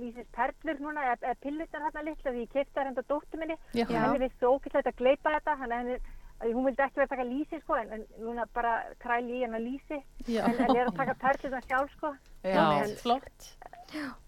[0.00, 3.56] Lísins perlur núna, eða, eða pillutar hérna litla því ég kefti það reynda dóttu minni
[3.76, 3.84] Já.
[3.84, 3.98] Já.
[4.00, 5.98] henni finnst svo ógæslega að gleypa þetta þannig að henni,
[6.40, 8.72] að hún vildi ekki vera að taka Lísi sko, en, en núna bara
[9.04, 10.00] kræli í hennar Lísi
[10.32, 10.42] Já.
[10.48, 12.14] en, en er að taka perlur það sjálf sko.
[12.46, 13.48] Já, Flott, flott.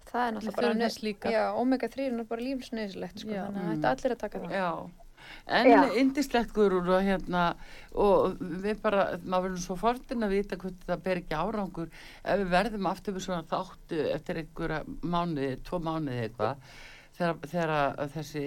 [0.09, 0.69] Það er náttúrulega bara.
[1.33, 3.43] Já, omega 3 er náttúrulega bara lífsnöðislegt sko, Já.
[3.49, 4.57] þannig að þetta allir að taka það.
[4.61, 4.71] já.
[5.47, 7.45] En indislegt Guðrún og hérna,
[7.95, 11.91] og við bara, maður verður svo fortin að vita hvort það ber ekki árangur.
[12.23, 16.71] Ef við verðum aftur með svona þáttu eftir einhverja mánuði, tvo mánuði eitthvað,
[17.19, 18.45] þegar, þegar þessi,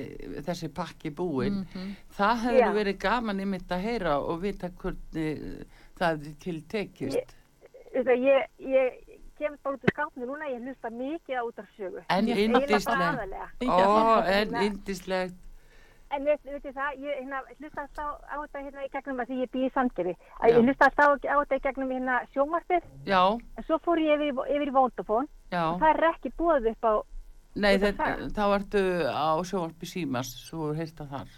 [0.47, 1.63] þessi pakki búinn
[2.17, 2.73] það hefur Já.
[2.77, 5.45] verið gaman einmitt að heyra og vita hvernig
[5.99, 7.35] það er til tekist.
[7.91, 11.69] Þetta, ég, ég kem bara út úr skápnu núna, ég hlusta mikið á út af
[11.75, 12.03] sögu.
[12.07, 12.87] en indislegt
[13.67, 15.39] ó, en indislegt
[16.11, 19.37] En veit, veitir það, ég hérna, hlustast á, á þetta hérna í gegnum að því
[19.45, 20.13] ég býð í Sandgerði.
[20.41, 20.55] Að Já.
[20.57, 23.21] Ég hlustast á, á þetta í gegnum hérna sjómarfið, já,
[23.55, 26.83] en svo fór ég yfir, yfir í Vodafone já og það er ekki búið upp
[26.91, 26.93] á,
[27.55, 28.27] Nei, það?
[28.35, 31.31] þá ertu á sjóvarpi símas, svo heyrta þar.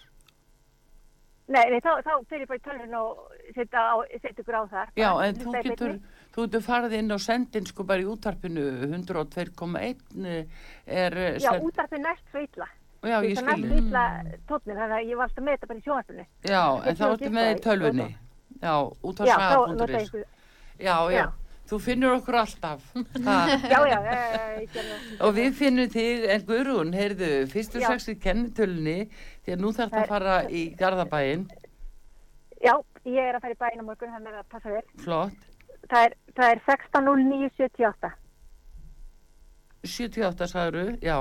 [1.53, 4.93] nei, nei, þá, þá fyrir bara í tölvun og setja, á, ykkur á þar.
[4.97, 5.97] Já, en þú getur,
[6.33, 10.47] þú getur farið inn og sendin sko bara í útarpinu 102,1
[10.87, 12.69] er eh, Já, send- útarfið næst svo illa.
[13.03, 13.69] Já, ég Það skilji.
[13.69, 14.03] svo illa
[14.49, 16.25] tónir, þannig að ég var alltaf með þetta bara í sjómarfinu.
[16.49, 18.09] Já, en þá ertu með í það tölvunni.
[18.63, 19.23] Já, út á
[20.03, 20.25] ykkur,
[20.83, 21.25] Já, já,
[21.69, 22.85] þú finnur okkur alltaf.
[23.73, 23.99] Já, já,
[24.59, 25.21] ég gerði það.
[25.27, 27.89] Og við finnum þig, en Guðrún, heyrðu, fyrst og Já.
[27.93, 28.97] sex í kennitölunni,
[29.45, 31.45] því að nú þarf það Það að fara í Garðabæinn,
[32.63, 32.73] Já,
[33.03, 34.85] ég er að fara í bæinn á morgun, þannig að passa þér.
[35.03, 35.49] flott,
[35.91, 38.11] Það er, það er 16.09.78.
[39.83, 41.17] 78 sagður, já.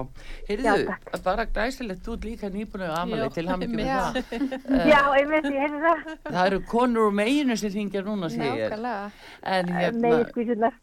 [0.46, 4.28] Heyrðu, Já, bara glæsilegt, þú ert líka nýbúinu afmæli Já, til hann með einmitt.
[4.30, 4.84] það.
[4.86, 6.04] Já, ég veit, ég heyrði það.
[6.28, 8.70] Það eru konur úr meginu sem hringja núna, segir.
[8.70, 9.10] Nákvæmlega.
[9.56, 10.76] En hérna, Megin skvísunar.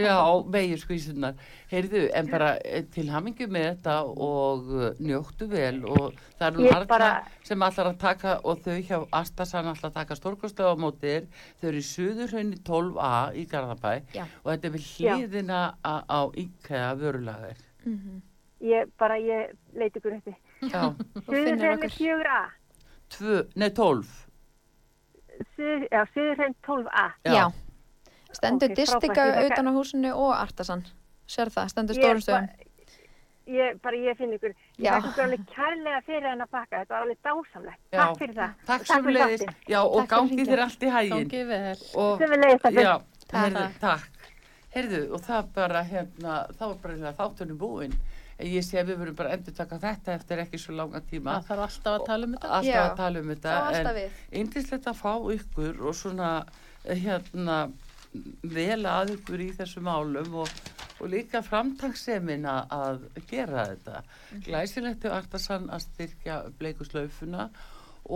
[0.00, 0.16] já,
[0.56, 1.34] megin skvísunar.
[1.72, 6.70] Heyrðu, en bara eh, til hamingju með þetta og uh, njóttu vel og það eru
[6.70, 7.12] marga bara-
[7.46, 11.28] sem allar að taka og þau hjá Astasan allar að taka stórkostöðu á mótir.
[11.60, 14.24] Þau eru í Suðurhraunni 12a í Garðabæ Já.
[14.42, 15.14] og þetta er við Já.
[15.14, 17.60] hliðina á, á IKEA vörulager.
[18.66, 20.34] Ég bara, ég leiti ykkur uppi.
[20.66, 20.82] Já,
[21.28, 21.84] Suðurhrein okkur.
[21.84, 22.40] er 4A.
[23.14, 24.14] tvö, nei 12.
[25.54, 27.06] Suður, já, Suðurhrein 12A.
[27.28, 27.32] Já.
[27.36, 27.46] Já.
[28.36, 30.82] Stendur Ok, distika utan á húsinu og artasan.
[31.30, 32.48] Sér það, stendur stórum stöðum.
[33.46, 34.54] Ég, bara, ég finn ykkur.
[34.82, 36.80] Ég þakka ykkur alveg kærlega fyrir henn að pakka.
[36.82, 37.80] Þetta var alveg dásamlegt.
[37.92, 38.00] Já.
[38.00, 38.56] Takk fyrir það.
[38.66, 39.44] Takk sem leiðis.
[39.70, 41.28] Já, og Takk gangi þér allt í hæginn.
[41.30, 41.76] Gangi vel.
[41.94, 42.92] Og, Sem við leiðist að já,
[43.26, 43.38] Takk.
[43.38, 44.28] heyrðu, takk.
[44.76, 47.96] Heyrðu, og það bara, hérna, þá er bara eiginlega þáttunum búinn.
[48.36, 51.00] En ég sé að við verum bara að endur taka þetta eftir ekki svo langa
[51.00, 51.38] tíma.
[51.38, 52.50] Það þarf alltaf að tala um þetta.
[52.58, 52.82] Alltaf Já.
[52.82, 53.54] að tala um þetta.
[53.78, 54.18] En við.
[54.42, 56.32] Yndislegt að fá ykkur og svona,
[56.84, 57.56] eh, hérna,
[58.42, 60.50] vel að ykkur í þessu málum og,
[61.00, 64.02] og líka framtagssemin að- gera þetta.
[64.46, 67.48] Glæsilegt er Artasan að styrkja bleikuslaufuna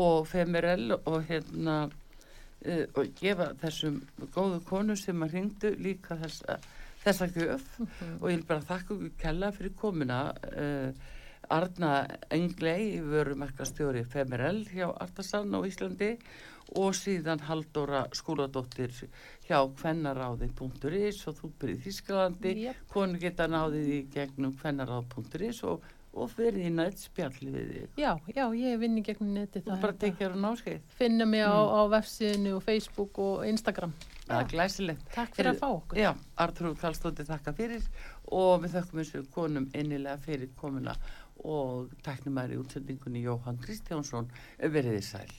[0.01, 4.01] og Femirel og hérna uh, og gefa þessum
[4.35, 6.59] góðu konu sem að hringdu líka þessa,
[7.05, 7.65] þessa gjöf.
[8.21, 10.21] Og ég vil bara þakka ykkur kella fyrir komuna
[10.53, 10.93] uh,
[11.51, 16.13] Arna Englei vörumarkastjóri Femirel hjá Artasan á Íslandi
[16.77, 18.93] og síðan Haldóra skóladóttir
[19.49, 22.77] hjá kvennaráði.is og þú byrðið Þísklandi Jep.
[22.93, 25.83] konu geta náðið í gegnum kvennaráð.is og,
[26.15, 29.81] og fyrir í nætt spjalli við þig Já, já, ég vinn í gegnum neti það.
[29.83, 31.75] bara tekja þér á náskeið Finna mig á, Mm.
[31.75, 33.93] á vefsíðinu og Facebook og Instagram.
[34.29, 35.99] það er glæsilegt Takk fyrir að fá okkur.
[35.99, 37.83] Já, Artrúð Karlsdóttir þakka fyrir
[38.31, 40.95] og við þakkum þessu konum innilega fyrir komuna
[41.45, 44.29] og taknum í útsendingunni Jóhann Kristjánsson
[44.61, 45.31] veriði sæl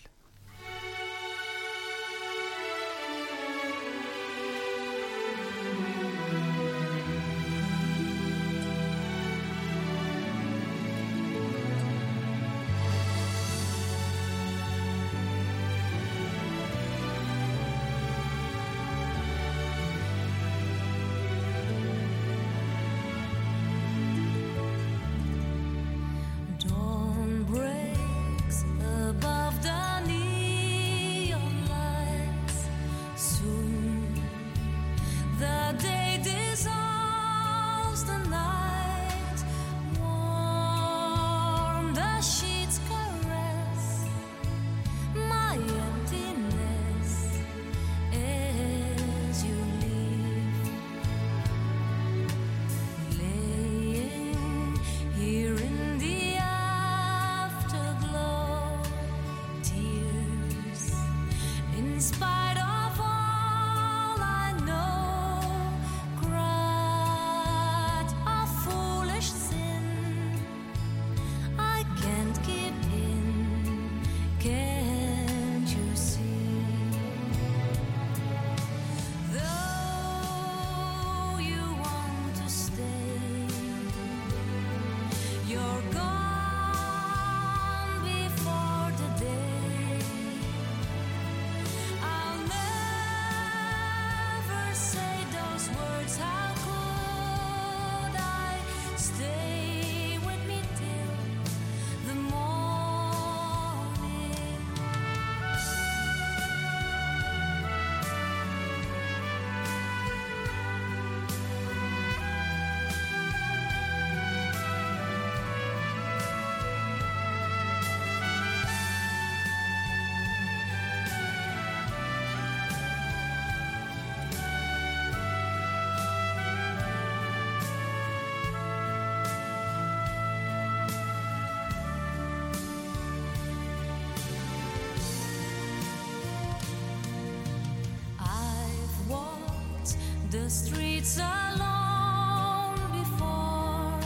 [140.51, 143.99] streets alone before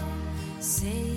[0.59, 1.14] safe.